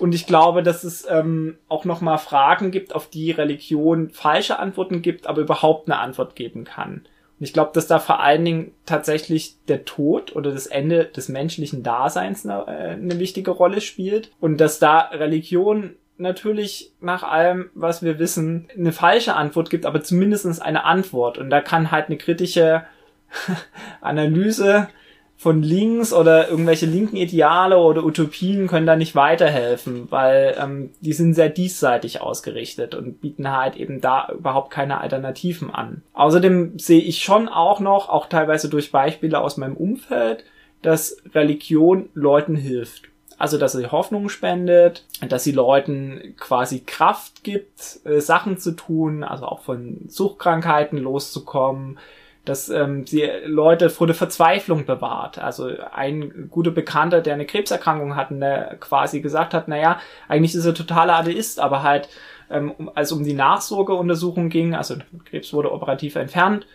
[0.00, 5.02] Und ich glaube, dass es ähm, auch nochmal Fragen gibt, auf die Religion falsche Antworten
[5.02, 7.04] gibt, aber überhaupt eine Antwort geben kann.
[7.44, 11.82] Ich glaube, dass da vor allen Dingen tatsächlich der Tod oder das Ende des menschlichen
[11.82, 18.02] Daseins eine, äh, eine wichtige Rolle spielt und dass da Religion natürlich nach allem, was
[18.02, 21.38] wir wissen, eine falsche Antwort gibt, aber zumindestens eine Antwort.
[21.38, 22.84] Und da kann halt eine kritische
[24.00, 24.88] Analyse
[25.36, 31.12] von links oder irgendwelche linken Ideale oder Utopien können da nicht weiterhelfen, weil ähm, die
[31.12, 36.02] sind sehr diesseitig ausgerichtet und bieten halt eben da überhaupt keine Alternativen an.
[36.14, 40.44] Außerdem sehe ich schon auch noch, auch teilweise durch Beispiele aus meinem Umfeld,
[40.82, 43.08] dass Religion Leuten hilft.
[43.36, 49.24] Also, dass sie Hoffnung spendet, dass sie Leuten quasi Kraft gibt, äh, Sachen zu tun,
[49.24, 51.98] also auch von Suchtkrankheiten loszukommen,
[52.44, 55.38] dass ähm, sie Leute vor der Verzweiflung bewahrt.
[55.38, 60.66] Also ein guter Bekannter, der eine Krebserkrankung hat, der quasi gesagt hat, naja, eigentlich ist
[60.66, 62.08] er totaler Atheist, aber halt,
[62.50, 66.66] ähm, als um die Nachsorgeuntersuchung ging, also Krebs wurde operativ entfernt,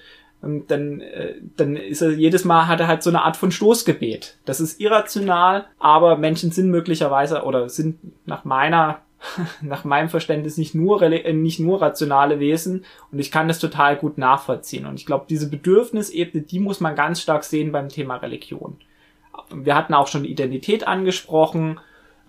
[0.43, 3.51] ähm, dann, äh, dann ist er jedes Mal hat er halt so eine Art von
[3.51, 4.37] Stoßgebet.
[4.45, 9.01] Das ist irrational, aber Menschen sind möglicherweise oder sind nach meiner
[9.61, 13.97] nach meinem Verständnis nicht nur, äh, nicht nur rationale Wesen und ich kann das total
[13.97, 14.85] gut nachvollziehen.
[14.85, 18.77] Und ich glaube, diese Bedürfnisebene, die muss man ganz stark sehen beim Thema Religion.
[19.51, 21.79] Wir hatten auch schon Identität angesprochen,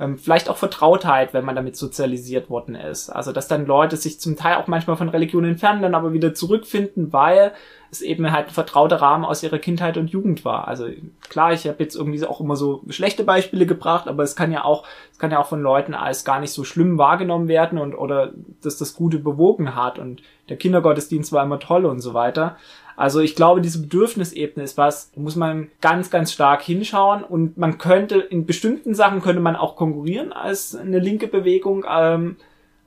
[0.01, 3.11] ähm, vielleicht auch Vertrautheit, wenn man damit sozialisiert worden ist.
[3.11, 6.33] Also, dass dann Leute sich zum Teil auch manchmal von Religion entfernen, dann aber wieder
[6.33, 7.53] zurückfinden, weil
[7.91, 10.69] es eben halt ein vertrauter Rahmen aus ihrer Kindheit und Jugend war.
[10.69, 10.87] Also
[11.29, 14.65] klar, ich habe jetzt irgendwie auch immer so schlechte Beispiele gebracht, aber es kann ja
[14.65, 17.95] auch, es kann ja auch von Leuten als gar nicht so schlimm wahrgenommen werden und
[17.95, 18.33] oder
[18.63, 22.57] dass das Gute bewogen hat und der Kindergottesdienst war immer toll und so weiter.
[23.01, 27.79] Also ich glaube, diese Bedürfnisebene ist was, muss man ganz, ganz stark hinschauen und man
[27.79, 32.37] könnte, in bestimmten Sachen könnte man auch konkurrieren als eine linke Bewegung, ähm,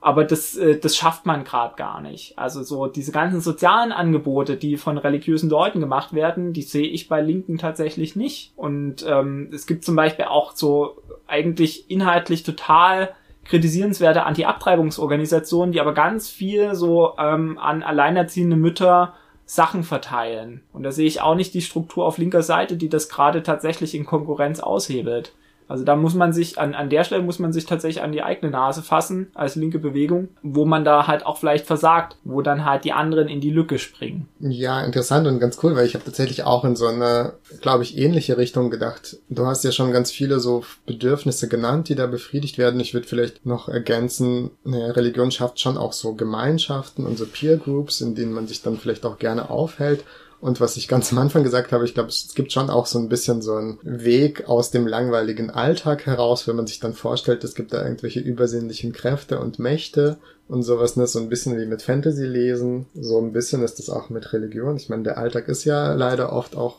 [0.00, 2.38] aber das, äh, das schafft man gerade gar nicht.
[2.38, 7.08] Also so diese ganzen sozialen Angebote, die von religiösen Leuten gemacht werden, die sehe ich
[7.08, 8.52] bei Linken tatsächlich nicht.
[8.54, 13.10] Und ähm, es gibt zum Beispiel auch so eigentlich inhaltlich total
[13.46, 19.14] kritisierenswerte Anti-Abtreibungsorganisationen, die aber ganz viel so ähm, an alleinerziehende Mütter
[19.46, 20.62] Sachen verteilen.
[20.72, 23.94] Und da sehe ich auch nicht die Struktur auf linker Seite, die das gerade tatsächlich
[23.94, 25.32] in Konkurrenz aushebelt.
[25.68, 28.22] Also da muss man sich, an, an der Stelle muss man sich tatsächlich an die
[28.22, 32.64] eigene Nase fassen, als linke Bewegung, wo man da halt auch vielleicht versagt, wo dann
[32.64, 34.28] halt die anderen in die Lücke springen.
[34.40, 37.96] Ja, interessant und ganz cool, weil ich habe tatsächlich auch in so eine, glaube ich,
[37.96, 39.18] ähnliche Richtung gedacht.
[39.28, 42.80] Du hast ja schon ganz viele so Bedürfnisse genannt, die da befriedigt werden.
[42.80, 47.56] Ich würde vielleicht noch ergänzen, eine Religion schafft schon auch so Gemeinschaften und so Peer
[47.56, 50.04] Groups, in denen man sich dann vielleicht auch gerne aufhält.
[50.44, 52.98] Und was ich ganz am Anfang gesagt habe, ich glaube, es gibt schon auch so
[52.98, 57.42] ein bisschen so einen Weg aus dem langweiligen Alltag heraus, wenn man sich dann vorstellt,
[57.44, 61.06] es gibt da irgendwelche übersinnlichen Kräfte und Mächte und sowas, ne?
[61.06, 64.76] so ein bisschen wie mit Fantasy lesen, so ein bisschen ist das auch mit Religion.
[64.76, 66.76] Ich meine, der Alltag ist ja leider oft auch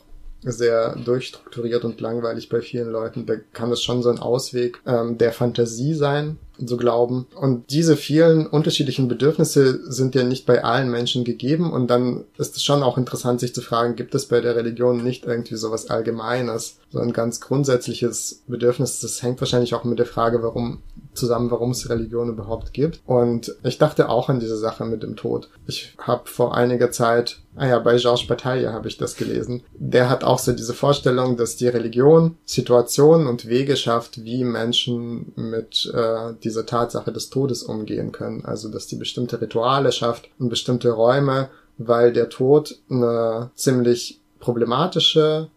[0.52, 3.26] sehr durchstrukturiert und langweilig bei vielen Leuten.
[3.26, 7.26] Da kann es schon so ein Ausweg ähm, der Fantasie sein, so glauben.
[7.34, 11.72] Und diese vielen unterschiedlichen Bedürfnisse sind ja nicht bei allen Menschen gegeben.
[11.72, 15.02] Und dann ist es schon auch interessant, sich zu fragen, gibt es bei der Religion
[15.02, 19.00] nicht irgendwie so was Allgemeines, so ein ganz grundsätzliches Bedürfnis?
[19.00, 20.78] Das hängt wahrscheinlich auch mit der Frage, warum
[21.16, 23.00] zusammen, warum es Religion überhaupt gibt.
[23.06, 25.48] Und ich dachte auch an diese Sache mit dem Tod.
[25.66, 29.62] Ich habe vor einiger Zeit, ah ja, bei Georges Bataille habe ich das gelesen.
[29.74, 35.32] Der hat auch so diese Vorstellung, dass die Religion Situationen und Wege schafft, wie Menschen
[35.36, 38.44] mit äh, dieser Tatsache des Todes umgehen können.
[38.44, 41.48] Also dass die bestimmte Rituale schafft und bestimmte Räume,
[41.78, 45.48] weil der Tod eine ziemlich problematische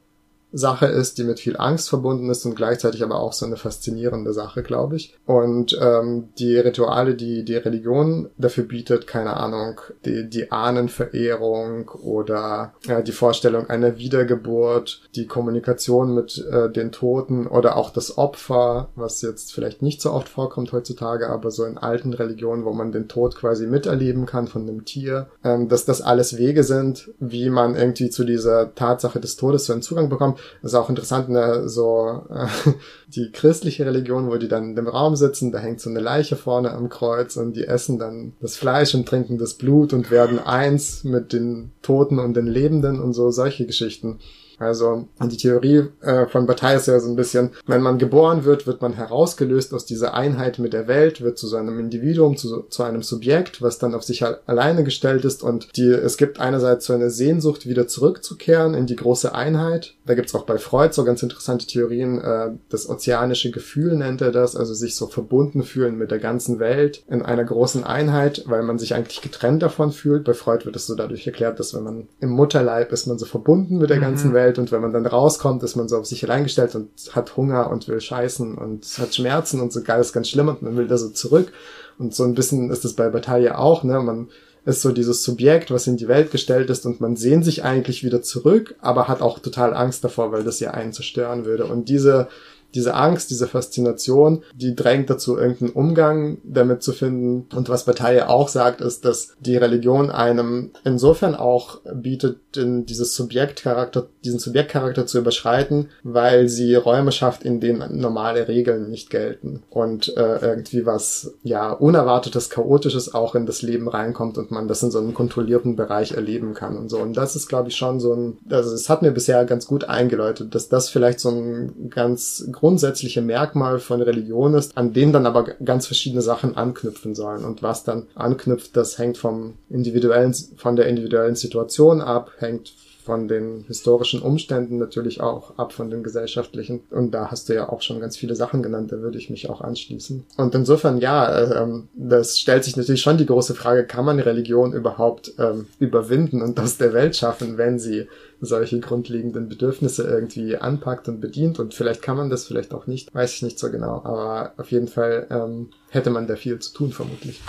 [0.51, 4.33] Sache ist, die mit viel Angst verbunden ist und gleichzeitig aber auch so eine faszinierende
[4.33, 5.15] Sache, glaube ich.
[5.25, 12.73] Und ähm, die Rituale, die die Religion dafür bietet, keine Ahnung, die, die Ahnenverehrung oder
[12.85, 18.89] ja, die Vorstellung einer Wiedergeburt, die Kommunikation mit äh, den Toten oder auch das Opfer,
[18.95, 22.91] was jetzt vielleicht nicht so oft vorkommt heutzutage, aber so in alten Religionen, wo man
[22.91, 27.51] den Tod quasi miterleben kann von einem Tier, ähm, dass das alles Wege sind, wie
[27.51, 31.29] man irgendwie zu dieser Tatsache des Todes so einen Zugang bekommt das ist auch interessant,
[31.29, 32.47] ne, so äh,
[33.07, 36.71] die christliche Religion, wo die dann dem Raum sitzen, da hängt so eine Leiche vorne
[36.71, 41.03] am Kreuz und die essen dann das Fleisch und trinken das Blut und werden eins
[41.03, 44.19] mit den Toten und den Lebenden und so solche Geschichten.
[44.59, 48.67] Also die Theorie äh, von Bataille ist ja so ein bisschen, wenn man geboren wird,
[48.67, 52.63] wird man herausgelöst aus dieser Einheit mit der Welt, wird zu so einem Individuum, zu,
[52.63, 56.85] zu einem Subjekt, was dann auf sich alleine gestellt ist und die, es gibt einerseits
[56.85, 59.95] so eine Sehnsucht, wieder zurückzukehren in die große Einheit.
[60.05, 64.31] Da gibt's auch bei Freud so ganz interessante Theorien, äh, das ozeanische Gefühl nennt er
[64.31, 68.63] das, also sich so verbunden fühlen mit der ganzen Welt in einer großen Einheit, weil
[68.63, 70.23] man sich eigentlich getrennt davon fühlt.
[70.25, 73.25] Bei Freud wird es so dadurch erklärt, dass wenn man im Mutterleib ist man so
[73.25, 74.33] verbunden mit der ganzen mhm.
[74.33, 76.89] Welt eingestellt und wenn man dann rauskommt, ist man so auf sich allein gestellt und
[77.11, 80.77] hat Hunger und will scheißen und hat Schmerzen und so alles ganz schlimm und man
[80.77, 81.51] will da so zurück.
[81.97, 83.99] Und so ein bisschen ist das bei Bataille auch, ne?
[83.99, 84.29] Man
[84.65, 88.03] ist so dieses Subjekt, was in die Welt gestellt ist und man sehnt sich eigentlich
[88.03, 91.65] wieder zurück, aber hat auch total Angst davor, weil das ja einen zerstören würde.
[91.65, 92.27] Und diese
[92.73, 97.47] diese Angst, diese Faszination, die drängt dazu, irgendeinen Umgang damit zu finden.
[97.55, 103.15] Und was Bataille auch sagt, ist, dass die Religion einem insofern auch bietet, in dieses
[103.15, 109.63] Subjektcharakter, diesen Subjektcharakter zu überschreiten, weil sie Räume schafft, in denen normale Regeln nicht gelten
[109.69, 114.81] und äh, irgendwie was ja unerwartetes, chaotisches auch in das Leben reinkommt und man das
[114.81, 116.97] in so einem kontrollierten Bereich erleben kann und so.
[116.97, 119.85] Und das ist, glaube ich, schon so ein, also es hat mir bisher ganz gut
[119.85, 125.25] eingeläutet, dass das vielleicht so ein ganz grundsätzliche Merkmal von Religion ist, an denen dann
[125.25, 127.45] aber ganz verschiedene Sachen anknüpfen sollen.
[127.45, 132.73] Und was dann anknüpft, das hängt vom individuellen, von der individuellen Situation ab, hängt
[133.09, 136.81] von den historischen Umständen natürlich auch ab von den gesellschaftlichen.
[136.91, 139.49] Und da hast du ja auch schon ganz viele Sachen genannt, da würde ich mich
[139.49, 140.27] auch anschließen.
[140.37, 144.73] Und insofern, ja, ähm, das stellt sich natürlich schon die große Frage, kann man Religion
[144.73, 148.07] überhaupt ähm, überwinden und aus der Welt schaffen, wenn sie
[148.41, 151.57] solche grundlegenden Bedürfnisse irgendwie anpackt und bedient.
[151.57, 154.03] Und vielleicht kann man das, vielleicht auch nicht, weiß ich nicht so genau.
[154.03, 157.41] Aber auf jeden Fall ähm, hätte man da viel zu tun, vermutlich.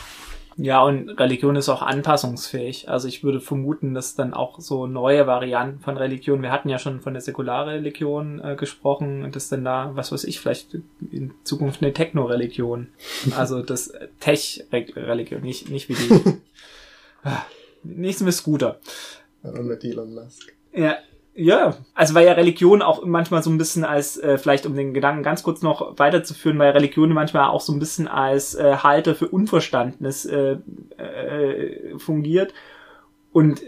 [0.62, 2.90] Ja, und Religion ist auch anpassungsfähig.
[2.90, 6.78] Also ich würde vermuten, dass dann auch so neue Varianten von Religion, wir hatten ja
[6.78, 10.76] schon von der säkularen Religion äh, gesprochen, dass dann da, was weiß ich, vielleicht
[11.10, 12.88] in Zukunft eine Techno-Religion.
[13.36, 16.40] Also das Tech-Religion, nicht, nicht wie die.
[17.82, 18.78] Nichts mit Scooter.
[19.42, 20.52] Aber mit Elon Musk.
[20.74, 20.98] Ja,
[21.40, 24.92] ja, also weil ja Religion auch manchmal so ein bisschen als, äh, vielleicht um den
[24.92, 29.14] Gedanken ganz kurz noch weiterzuführen, weil Religion manchmal auch so ein bisschen als äh, Halter
[29.14, 30.58] für Unverstandenes äh,
[30.98, 32.52] äh, fungiert.
[33.32, 33.62] Und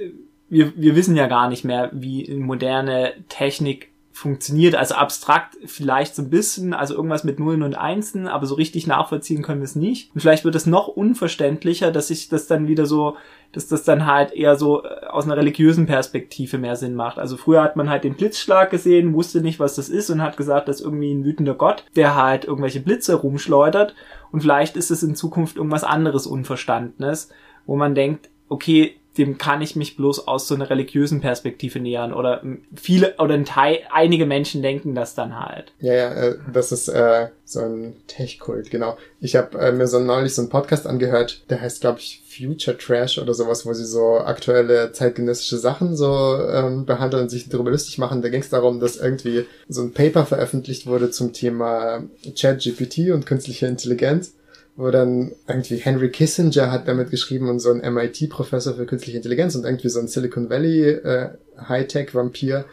[0.51, 4.75] wir, wir wissen ja gar nicht mehr, wie moderne Technik funktioniert.
[4.75, 8.87] Also abstrakt vielleicht so ein bisschen, also irgendwas mit Nullen und Einsen, aber so richtig
[8.87, 10.15] nachvollziehen können wir es nicht.
[10.15, 13.17] Und vielleicht wird es noch unverständlicher, dass sich das dann wieder so,
[13.53, 17.19] dass das dann halt eher so äh, aus einer religiösen Perspektive mehr Sinn macht.
[17.19, 20.37] Also früher hat man halt den Blitzschlag gesehen, wusste nicht, was das ist und hat
[20.37, 23.95] gesagt, das ist irgendwie ein wütender Gott, der halt irgendwelche Blitze rumschleudert.
[24.31, 27.29] Und vielleicht ist es in Zukunft irgendwas anderes Unverstandenes,
[27.67, 32.13] wo man denkt, okay, dem kann ich mich bloß aus so einer religiösen Perspektive nähern
[32.13, 32.43] oder
[32.75, 35.73] viele oder ein Teil, einige Menschen denken das dann halt.
[35.81, 38.97] Ja, ja, äh, das ist äh, so ein Tech-Kult, genau.
[39.21, 42.79] Ich habe äh, mir so neulich so einen Podcast angehört, der heißt, glaube ich, Future
[42.79, 47.71] Trash oder sowas, wo sie so aktuelle zeitgenössische Sachen so ähm, behandeln und sich darüber
[47.71, 48.23] lustig machen.
[48.23, 52.03] Da ging es darum, dass irgendwie so ein Paper veröffentlicht wurde zum Thema
[52.35, 54.33] Chat-GPT und künstliche Intelligenz
[54.77, 59.55] wo dann irgendwie Henry Kissinger hat damit geschrieben und so ein MIT-Professor für künstliche Intelligenz
[59.55, 61.31] und irgendwie so ein Silicon Valley äh,
[61.69, 62.65] Hightech-Vampir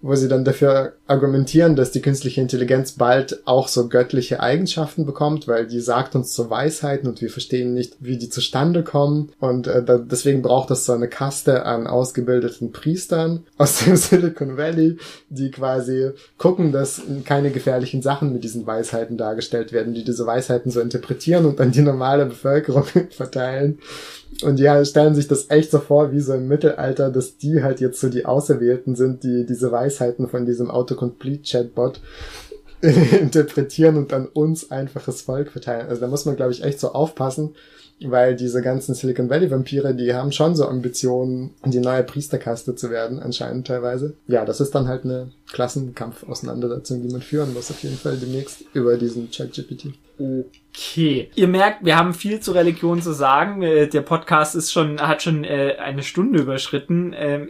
[0.00, 5.48] wo sie dann dafür argumentieren, dass die künstliche Intelligenz bald auch so göttliche Eigenschaften bekommt,
[5.48, 9.32] weil die sagt uns so Weisheiten und wir verstehen nicht, wie die zustande kommen.
[9.40, 14.56] Und äh, da, deswegen braucht es so eine Kaste an ausgebildeten Priestern aus dem Silicon
[14.56, 14.98] Valley,
[15.30, 20.70] die quasi gucken, dass keine gefährlichen Sachen mit diesen Weisheiten dargestellt werden, die diese Weisheiten
[20.70, 23.78] so interpretieren und an die normale Bevölkerung verteilen.
[24.42, 27.80] Und die stellen sich das echt so vor, wie so im Mittelalter, dass die halt
[27.80, 32.00] jetzt so die Auserwählten sind, die diese Weisheiten von diesem Autocomplete-Chatbot
[32.80, 35.88] interpretieren und an uns einfaches Volk verteilen.
[35.88, 37.54] Also da muss man, glaube ich, echt so aufpassen,
[38.00, 42.90] weil diese ganzen Silicon Valley Vampire, die haben schon so Ambitionen, die neue Priesterkaste zu
[42.90, 44.14] werden, anscheinend teilweise.
[44.26, 48.64] Ja, das ist dann halt eine Klassenkampf-Auseinandersetzung, die man führen muss, auf jeden Fall demnächst
[48.72, 49.94] über diesen ChatGPT.
[50.18, 51.30] Okay.
[51.34, 53.62] Ihr merkt, wir haben viel zu Religion zu sagen.
[53.62, 57.14] Äh, der Podcast ist schon, hat schon äh, eine Stunde überschritten.
[57.16, 57.48] Ähm,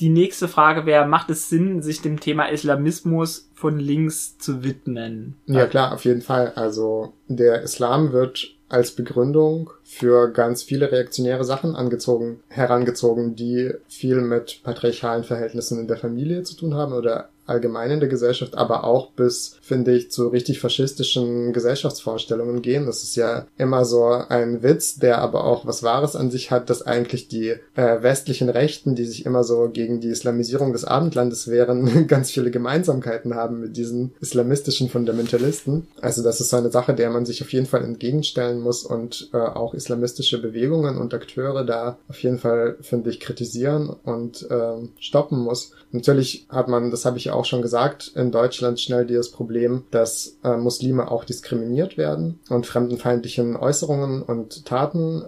[0.00, 5.36] die nächste Frage wäre, macht es Sinn, sich dem Thema Islamismus von links zu widmen?
[5.46, 6.52] Ja, klar, auf jeden Fall.
[6.56, 14.20] Also der Islam wird als Begründung für ganz viele reaktionäre Sachen angezogen, herangezogen, die viel
[14.20, 18.84] mit patriarchalen Verhältnissen in der Familie zu tun haben oder allgemein in der Gesellschaft, aber
[18.84, 22.86] auch bis, finde ich, zu richtig faschistischen Gesellschaftsvorstellungen gehen.
[22.86, 26.70] Das ist ja immer so ein Witz, der aber auch was Wahres an sich hat,
[26.70, 31.48] dass eigentlich die äh, westlichen Rechten, die sich immer so gegen die Islamisierung des Abendlandes
[31.48, 35.88] wehren, ganz viele Gemeinsamkeiten haben mit diesen islamistischen Fundamentalisten.
[36.00, 39.30] Also das ist so eine Sache, der man sich auf jeden Fall entgegenstellen muss und
[39.32, 44.88] äh, auch islamistische Bewegungen und Akteure da auf jeden Fall, finde ich, kritisieren und äh,
[44.98, 45.72] stoppen muss.
[45.92, 49.84] Natürlich hat man, das habe ich auch auch schon gesagt, in Deutschland schnell dieses Problem,
[49.90, 55.24] dass äh, Muslime auch diskriminiert werden und fremdenfeindlichen Äußerungen und Taten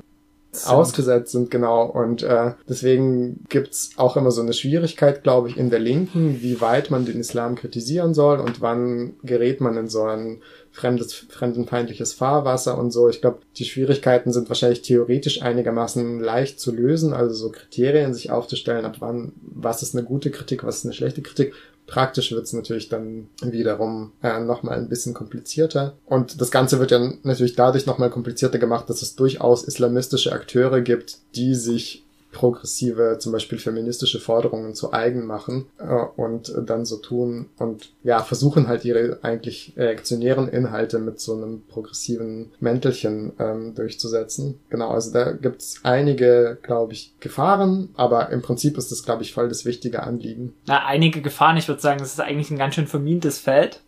[0.53, 0.69] sind.
[0.71, 1.85] ausgesetzt sind, genau.
[1.87, 6.61] Und äh, deswegen gibt's auch immer so eine Schwierigkeit, glaube ich, in der Linken, wie
[6.61, 12.13] weit man den Islam kritisieren soll und wann gerät man in so ein fremdes, fremdenfeindliches
[12.13, 13.09] Fahrwasser und so.
[13.09, 18.31] Ich glaube, die Schwierigkeiten sind wahrscheinlich theoretisch einigermaßen leicht zu lösen, also so Kriterien sich
[18.31, 21.55] aufzustellen, ab wann, was ist eine gute Kritik, was ist eine schlechte Kritik.
[21.87, 25.95] Praktisch wird es natürlich dann wiederum äh, nochmal ein bisschen komplizierter.
[26.07, 30.81] Und das Ganze wird ja natürlich dadurch nochmal komplizierter gemacht, dass es durchaus islamistische Akteure
[30.81, 32.02] gibt, die sich
[32.33, 38.23] progressive, zum Beispiel feministische Forderungen zu eigen machen äh, und dann so tun und ja,
[38.23, 44.59] versuchen halt ihre eigentlich reaktionären Inhalte mit so einem progressiven Mäntelchen ähm, durchzusetzen.
[44.71, 49.35] Genau, also da gibt's einige, glaube ich, Gefahren, aber im Prinzip ist das, glaube ich,
[49.35, 50.55] voll das wichtige Anliegen.
[50.67, 53.81] Na, einige Gefahren, ich würde sagen, es ist eigentlich ein ganz schön vermintes Feld.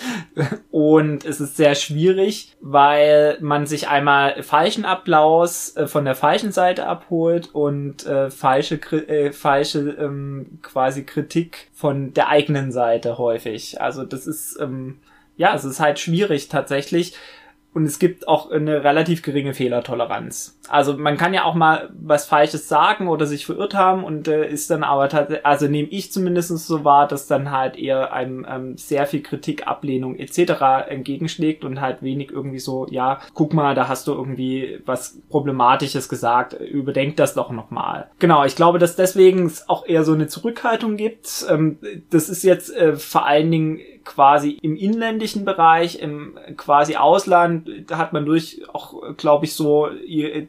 [0.70, 6.50] und es ist sehr schwierig, weil man sich einmal falschen Applaus äh, von der falschen
[6.50, 8.76] Seite abholt und und äh, falsche,
[9.08, 13.80] äh, falsche ähm, quasi Kritik von der eigenen Seite häufig.
[13.80, 14.98] Also das ist ähm,
[15.36, 17.14] ja, es ist halt schwierig tatsächlich.
[17.74, 20.56] Und es gibt auch eine relativ geringe Fehlertoleranz.
[20.68, 24.48] Also man kann ja auch mal was Falsches sagen oder sich verirrt haben und äh,
[24.48, 28.46] ist dann aber tatsächlich, also nehme ich zumindest so wahr, dass dann halt eher einem
[28.48, 30.88] ähm, sehr viel Kritik, Ablehnung etc.
[30.88, 36.08] entgegenschlägt und halt wenig irgendwie so, ja, guck mal, da hast du irgendwie was Problematisches
[36.08, 38.08] gesagt, überdenk das doch nochmal.
[38.20, 41.44] Genau, ich glaube, dass deswegen es auch eher so eine Zurückhaltung gibt.
[41.50, 41.78] Ähm,
[42.10, 47.98] das ist jetzt äh, vor allen Dingen quasi im inländischen Bereich, im quasi Ausland, da
[47.98, 49.88] hat man durch auch, glaube ich, so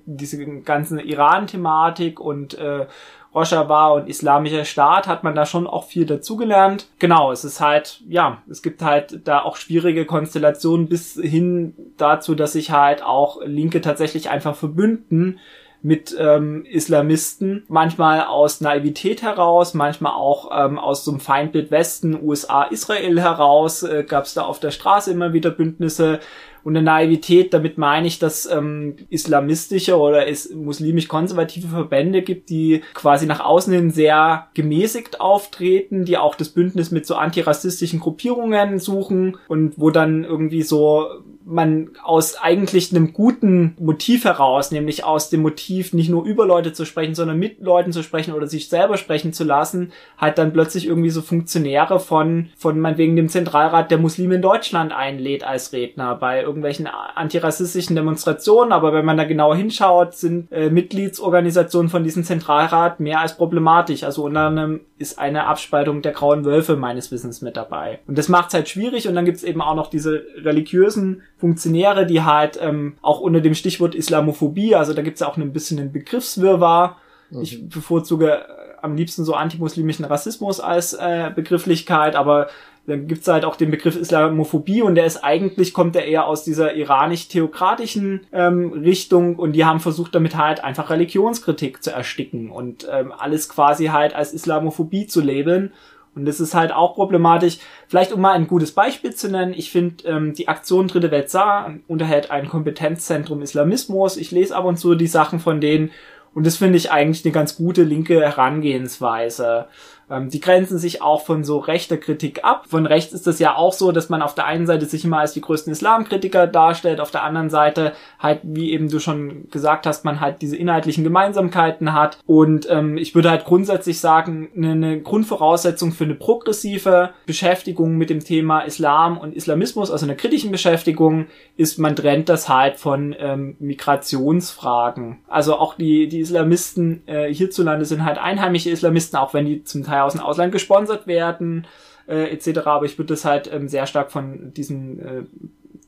[0.06, 2.88] diese ganzen Iran-Thematik und äh,
[3.36, 6.88] Rojava und Islamischer Staat hat man da schon auch viel dazugelernt.
[7.00, 12.34] Genau, es ist halt, ja, es gibt halt da auch schwierige Konstellationen bis hin dazu,
[12.34, 15.40] dass sich halt auch Linke tatsächlich einfach verbünden
[15.86, 22.20] mit ähm, Islamisten, manchmal aus Naivität heraus, manchmal auch ähm, aus so einem Feindbild Westen,
[22.24, 26.22] USA, Israel heraus, äh, gab es da auf der Straße immer wieder Bündnisse.
[26.64, 32.82] Und eine Naivität, damit meine ich, dass ähm, islamistische oder es muslimisch-konservative Verbände gibt, die
[32.96, 38.80] quasi nach außen hin sehr gemäßigt auftreten, die auch das Bündnis mit so antirassistischen Gruppierungen
[38.80, 41.06] suchen und wo dann irgendwie so
[41.46, 46.74] man aus eigentlich einem guten Motiv heraus, nämlich aus dem Motiv, nicht nur über Leute
[46.74, 50.54] zu sprechen, sondern mit Leuten zu sprechen oder sich selber sprechen zu lassen, halt dann
[50.54, 55.44] plötzlich irgendwie so Funktionäre von, von man wegen dem Zentralrat der Muslime in Deutschland einlädt
[55.44, 58.74] als Redner bei irgendwelchen antirassistischen Demonstrationen.
[58.74, 64.04] Aber wenn man da genauer hinschaut, sind äh, Mitgliedsorganisationen von diesem Zentralrat mehr als problematisch.
[64.04, 68.00] Also unter anderem ist eine Abspaltung der Grauen Wölfe meines Wissens mit dabei.
[68.08, 71.24] Und das macht es halt schwierig und dann gibt es eben auch noch diese religiösen
[71.38, 75.54] Funktionäre, die halt ähm, auch unter dem Stichwort Islamophobie, also da gibt es auch ein
[75.54, 76.98] bisschen einen Begriffswirrwarr.
[77.30, 77.42] Mhm.
[77.42, 78.44] Ich bevorzuge äh,
[78.82, 82.48] am liebsten so antimuslimischen Rassismus als äh, Begrifflichkeit, aber
[82.88, 86.44] dann gibt's halt auch den Begriff Islamophobie und der ist eigentlich, kommt der eher aus
[86.44, 92.88] dieser iranisch-theokratischen ähm, Richtung und die haben versucht damit halt einfach Religionskritik zu ersticken und
[92.92, 95.72] ähm, alles quasi halt als Islamophobie zu labeln
[96.16, 97.58] und das ist halt auch problematisch.
[97.88, 99.54] Vielleicht um mal ein gutes Beispiel zu nennen.
[99.54, 104.16] Ich finde, ähm, die Aktion Dritte Welt sah unterhält ein Kompetenzzentrum Islamismus.
[104.16, 105.92] Ich lese ab und zu die Sachen von denen.
[106.34, 109.68] Und das finde ich eigentlich eine ganz gute linke Herangehensweise.
[110.10, 112.66] Ähm, die grenzen sich auch von so rechter Kritik ab.
[112.68, 115.20] Von rechts ist es ja auch so, dass man auf der einen Seite sich immer
[115.20, 119.86] als die größten Islamkritiker darstellt, auf der anderen Seite halt, wie eben du schon gesagt
[119.86, 122.20] hast, man halt diese inhaltlichen Gemeinsamkeiten hat.
[122.26, 128.20] Und ähm, ich würde halt grundsätzlich sagen, eine Grundvoraussetzung für eine progressive Beschäftigung mit dem
[128.20, 131.28] Thema Islam und Islamismus, also eine kritischen Beschäftigung,
[131.58, 135.20] ist, man trennt das halt von ähm, Migrationsfragen.
[135.28, 139.84] Also auch die, die Islamisten äh, hierzulande sind halt einheimische Islamisten, auch wenn die zum
[139.84, 141.68] Teil aus dem Ausland gesponsert werden,
[142.08, 142.60] äh, etc.
[142.66, 145.24] Aber ich würde das halt ähm, sehr stark von diesem äh,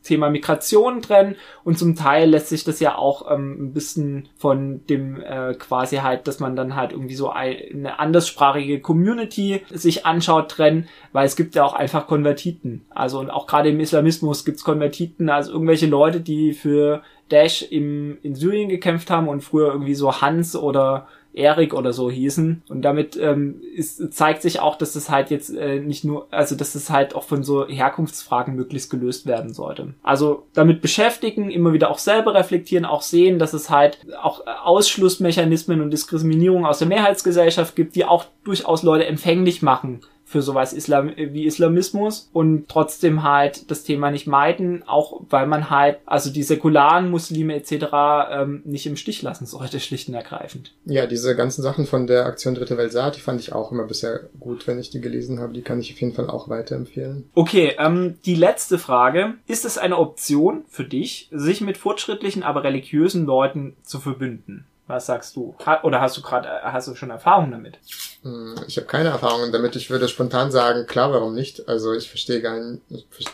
[0.07, 4.85] Thema Migration trennen und zum Teil lässt sich das ja auch ähm, ein bisschen von
[4.87, 10.49] dem äh, quasi halt, dass man dann halt irgendwie so eine anderssprachige Community sich anschaut,
[10.49, 12.85] trennen, weil es gibt ja auch einfach Konvertiten.
[12.89, 18.17] Also und auch gerade im Islamismus gibt's Konvertiten, also irgendwelche Leute, die für Daesh im,
[18.23, 22.63] in Syrien gekämpft haben und früher irgendwie so Hans oder Erik oder so hießen.
[22.69, 26.55] Und damit ähm, ist, zeigt sich auch, dass es halt jetzt äh, nicht nur, also
[26.55, 29.93] dass es halt auch von so Herkunftsfragen möglichst gelöst werden sollte.
[30.03, 35.81] Also damit beschäftigen, immer wieder auch selber reflektieren, auch sehen, dass es halt auch Ausschlussmechanismen
[35.81, 41.13] und Diskriminierung aus der Mehrheitsgesellschaft gibt, die auch durchaus Leute empfänglich machen für sowas Islam
[41.15, 46.43] wie Islamismus und trotzdem halt das Thema nicht meiden, auch weil man halt also die
[46.43, 47.85] säkularen Muslime etc.
[48.29, 50.73] Ähm, nicht im Stich lassen sollte, schlicht und ergreifend.
[50.83, 53.85] Ja, diese ganzen Sachen von der Aktion Dritte Welt Saat, die fand ich auch immer
[53.85, 55.53] bisher gut, wenn ich die gelesen habe.
[55.53, 57.29] Die kann ich auf jeden Fall auch weiterempfehlen.
[57.33, 59.35] Okay, ähm, die letzte Frage.
[59.47, 64.65] Ist es eine Option für dich, sich mit fortschrittlichen, aber religiösen Leuten zu verbünden?
[64.87, 65.55] Was sagst du?
[65.83, 67.79] oder hast du gerade, hast du schon Erfahrung damit?
[68.27, 69.75] Hm, ich habe keine Erfahrungen damit.
[69.75, 71.67] Ich würde spontan sagen, klar, warum nicht?
[71.69, 72.81] Also ich verstehe gar nicht.
[72.89, 73.27] Ich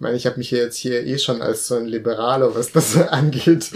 [0.00, 3.70] meine, ich habe mich jetzt hier eh schon als so ein Liberaler, was das angeht,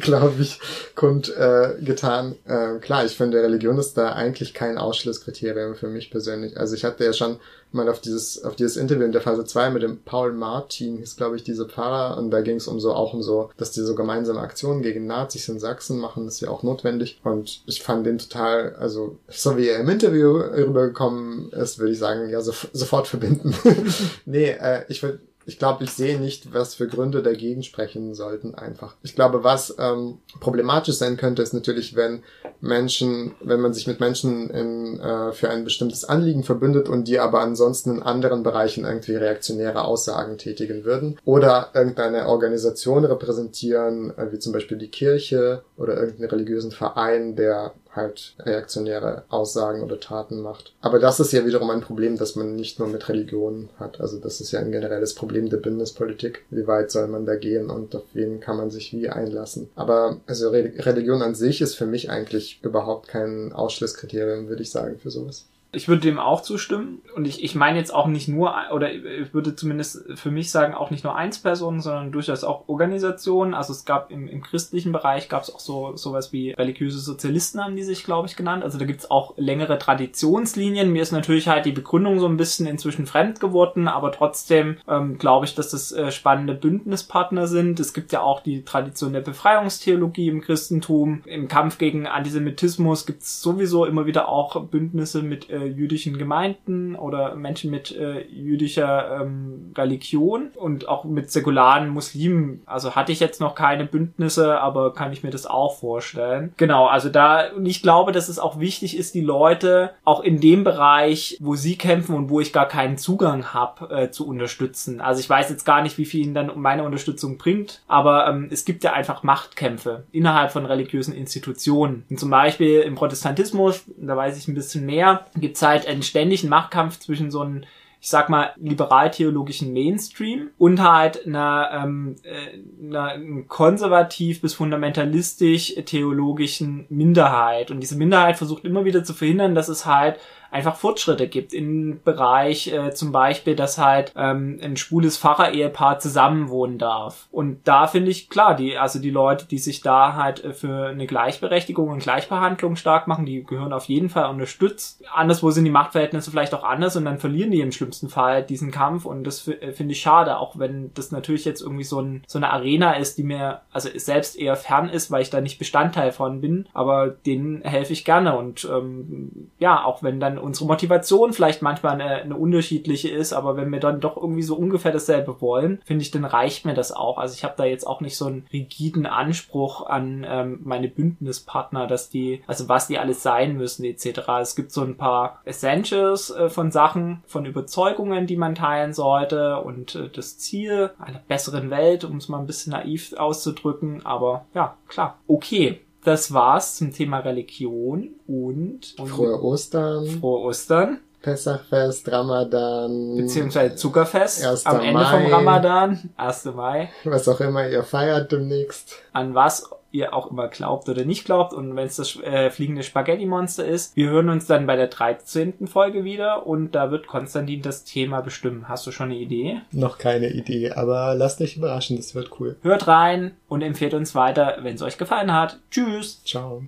[0.00, 0.58] glaube ich,
[0.94, 2.36] kund äh, getan.
[2.46, 6.56] Äh, klar, ich finde, Religion ist da eigentlich kein Ausschlusskriterium für mich persönlich.
[6.58, 7.38] Also ich hatte ja schon
[7.72, 11.16] mal auf dieses, auf dieses Interview in der Phase 2 mit dem Paul Martin, ist
[11.16, 13.80] glaube ich diese Pfarrer, und da ging es um so auch um so, dass die
[13.80, 17.20] so gemeinsame Aktionen gegen Nazis in Sachsen machen, ist ja auch notwendig.
[17.22, 21.98] Und ich fand den total, also so wie er im Interview rübergekommen ist, würde ich
[21.98, 23.54] sagen, ja, so, sofort verbinden.
[24.24, 28.56] nee, äh, ich würde ich glaube, ich sehe nicht, was für Gründe dagegen sprechen sollten
[28.56, 28.96] einfach.
[29.02, 32.24] Ich glaube, was ähm, problematisch sein könnte, ist natürlich, wenn
[32.60, 37.20] Menschen, wenn man sich mit Menschen in, äh, für ein bestimmtes Anliegen verbündet und die
[37.20, 44.32] aber ansonsten in anderen Bereichen irgendwie reaktionäre Aussagen tätigen würden oder irgendeine Organisation repräsentieren, äh,
[44.32, 50.40] wie zum Beispiel die Kirche oder irgendeinen religiösen Verein, der halt reaktionäre Aussagen oder Taten
[50.40, 50.74] macht.
[50.80, 54.00] Aber das ist ja wiederum ein Problem, das man nicht nur mit Religion hat.
[54.00, 56.44] Also das ist ja ein generelles Problem der Bündnispolitik.
[56.50, 59.68] Wie weit soll man da gehen und auf wen kann man sich wie einlassen?
[59.74, 64.98] Aber also Religion an sich ist für mich eigentlich überhaupt kein Ausschlusskriterium, würde ich sagen,
[64.98, 65.46] für sowas.
[65.72, 67.02] Ich würde dem auch zustimmen.
[67.14, 70.74] Und ich, ich meine jetzt auch nicht nur, oder ich würde zumindest für mich sagen,
[70.74, 73.52] auch nicht nur Einzelpersonen, sondern durchaus auch Organisationen.
[73.52, 77.62] Also es gab im, im christlichen Bereich gab es auch so sowas wie religiöse Sozialisten,
[77.62, 78.62] haben die sich, glaube ich, genannt.
[78.64, 80.92] Also da gibt es auch längere Traditionslinien.
[80.92, 85.18] Mir ist natürlich halt die Begründung so ein bisschen inzwischen fremd geworden, aber trotzdem ähm,
[85.18, 87.80] glaube ich, dass das äh, spannende Bündnispartner sind.
[87.80, 91.22] Es gibt ja auch die Tradition der Befreiungstheologie im Christentum.
[91.26, 96.96] Im Kampf gegen Antisemitismus gibt es sowieso immer wieder auch Bündnisse mit äh, jüdischen Gemeinden
[96.96, 102.62] oder Menschen mit äh, jüdischer ähm, Religion und auch mit säkularen Muslimen.
[102.66, 106.52] Also hatte ich jetzt noch keine Bündnisse, aber kann ich mir das auch vorstellen.
[106.56, 110.40] Genau, also da, und ich glaube, dass es auch wichtig ist, die Leute auch in
[110.40, 115.00] dem Bereich, wo sie kämpfen und wo ich gar keinen Zugang habe, äh, zu unterstützen.
[115.00, 118.48] Also ich weiß jetzt gar nicht, wie viel ihnen dann meine Unterstützung bringt, aber ähm,
[118.50, 122.04] es gibt ja einfach Machtkämpfe innerhalb von religiösen Institutionen.
[122.08, 126.02] Und zum Beispiel im Protestantismus, da weiß ich ein bisschen mehr, gibt es halt einen
[126.02, 127.64] ständigen Machtkampf zwischen so einem
[128.06, 133.18] ich sag mal, liberal-theologischen Mainstream und halt einer, ähm, äh, einer
[133.48, 137.72] konservativ bis fundamentalistisch theologischen Minderheit.
[137.72, 140.20] Und diese Minderheit versucht immer wieder zu verhindern, dass es halt
[140.50, 146.78] einfach Fortschritte gibt im Bereich äh, zum Beispiel, dass halt ähm, ein schwules Pfarrer-Ehepaar zusammenwohnen
[146.78, 147.28] darf.
[147.30, 150.88] Und da finde ich klar, die also die Leute, die sich da halt äh, für
[150.88, 155.02] eine Gleichberechtigung und Gleichbehandlung stark machen, die gehören auf jeden Fall unterstützt.
[155.12, 158.70] Anderswo sind die Machtverhältnisse vielleicht auch anders und dann verlieren die im schlimmsten Fall diesen
[158.70, 162.22] Kampf und das äh, finde ich schade, auch wenn das natürlich jetzt irgendwie so, ein,
[162.26, 165.58] so eine Arena ist, die mir also selbst eher fern ist, weil ich da nicht
[165.58, 170.66] Bestandteil von bin, aber denen helfe ich gerne und ähm, ja, auch wenn dann unsere
[170.66, 174.92] Motivation vielleicht manchmal eine, eine unterschiedliche ist, aber wenn wir dann doch irgendwie so ungefähr
[174.92, 177.18] dasselbe wollen, finde ich, dann reicht mir das auch.
[177.18, 181.86] Also ich habe da jetzt auch nicht so einen rigiden Anspruch an ähm, meine Bündnispartner,
[181.86, 184.20] dass die, also was die alles sein müssen etc.
[184.40, 189.60] Es gibt so ein paar Essentials äh, von Sachen, von Überzeugungen, die man teilen sollte
[189.60, 194.04] und äh, das Ziel einer besseren Welt, um es mal ein bisschen naiv auszudrücken.
[194.04, 195.18] Aber ja, klar.
[195.26, 200.06] Okay, das war's zum Thema Religion und, und Frohe Ostern.
[200.06, 201.00] Frohe Ostern.
[201.20, 203.16] Pessachfest, Ramadan.
[203.16, 204.46] Beziehungsweise Zuckerfest.
[204.64, 206.10] Am Ende Mai, vom Ramadan.
[206.16, 206.44] 1.
[206.54, 206.90] Mai.
[207.02, 208.94] Was auch immer ihr feiert demnächst.
[209.12, 212.82] An was ihr auch immer glaubt oder nicht glaubt und wenn es das äh, fliegende
[212.82, 213.96] Spaghetti-Monster ist.
[213.96, 215.66] Wir hören uns dann bei der 13.
[215.66, 218.68] Folge wieder und da wird Konstantin das Thema bestimmen.
[218.68, 219.60] Hast du schon eine Idee?
[219.72, 222.56] Noch keine Idee, aber lasst euch überraschen, das wird cool.
[222.62, 225.58] Hört rein und empfehlt uns weiter, wenn es euch gefallen hat.
[225.70, 226.22] Tschüss.
[226.24, 226.62] Ciao.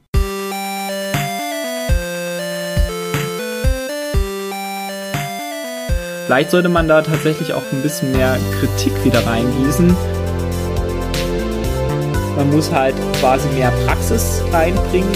[6.26, 10.17] Vielleicht sollte man da tatsächlich auch ein bisschen mehr Kritik wieder reingießen
[12.38, 15.10] man muss halt quasi mehr Praxis reinbringen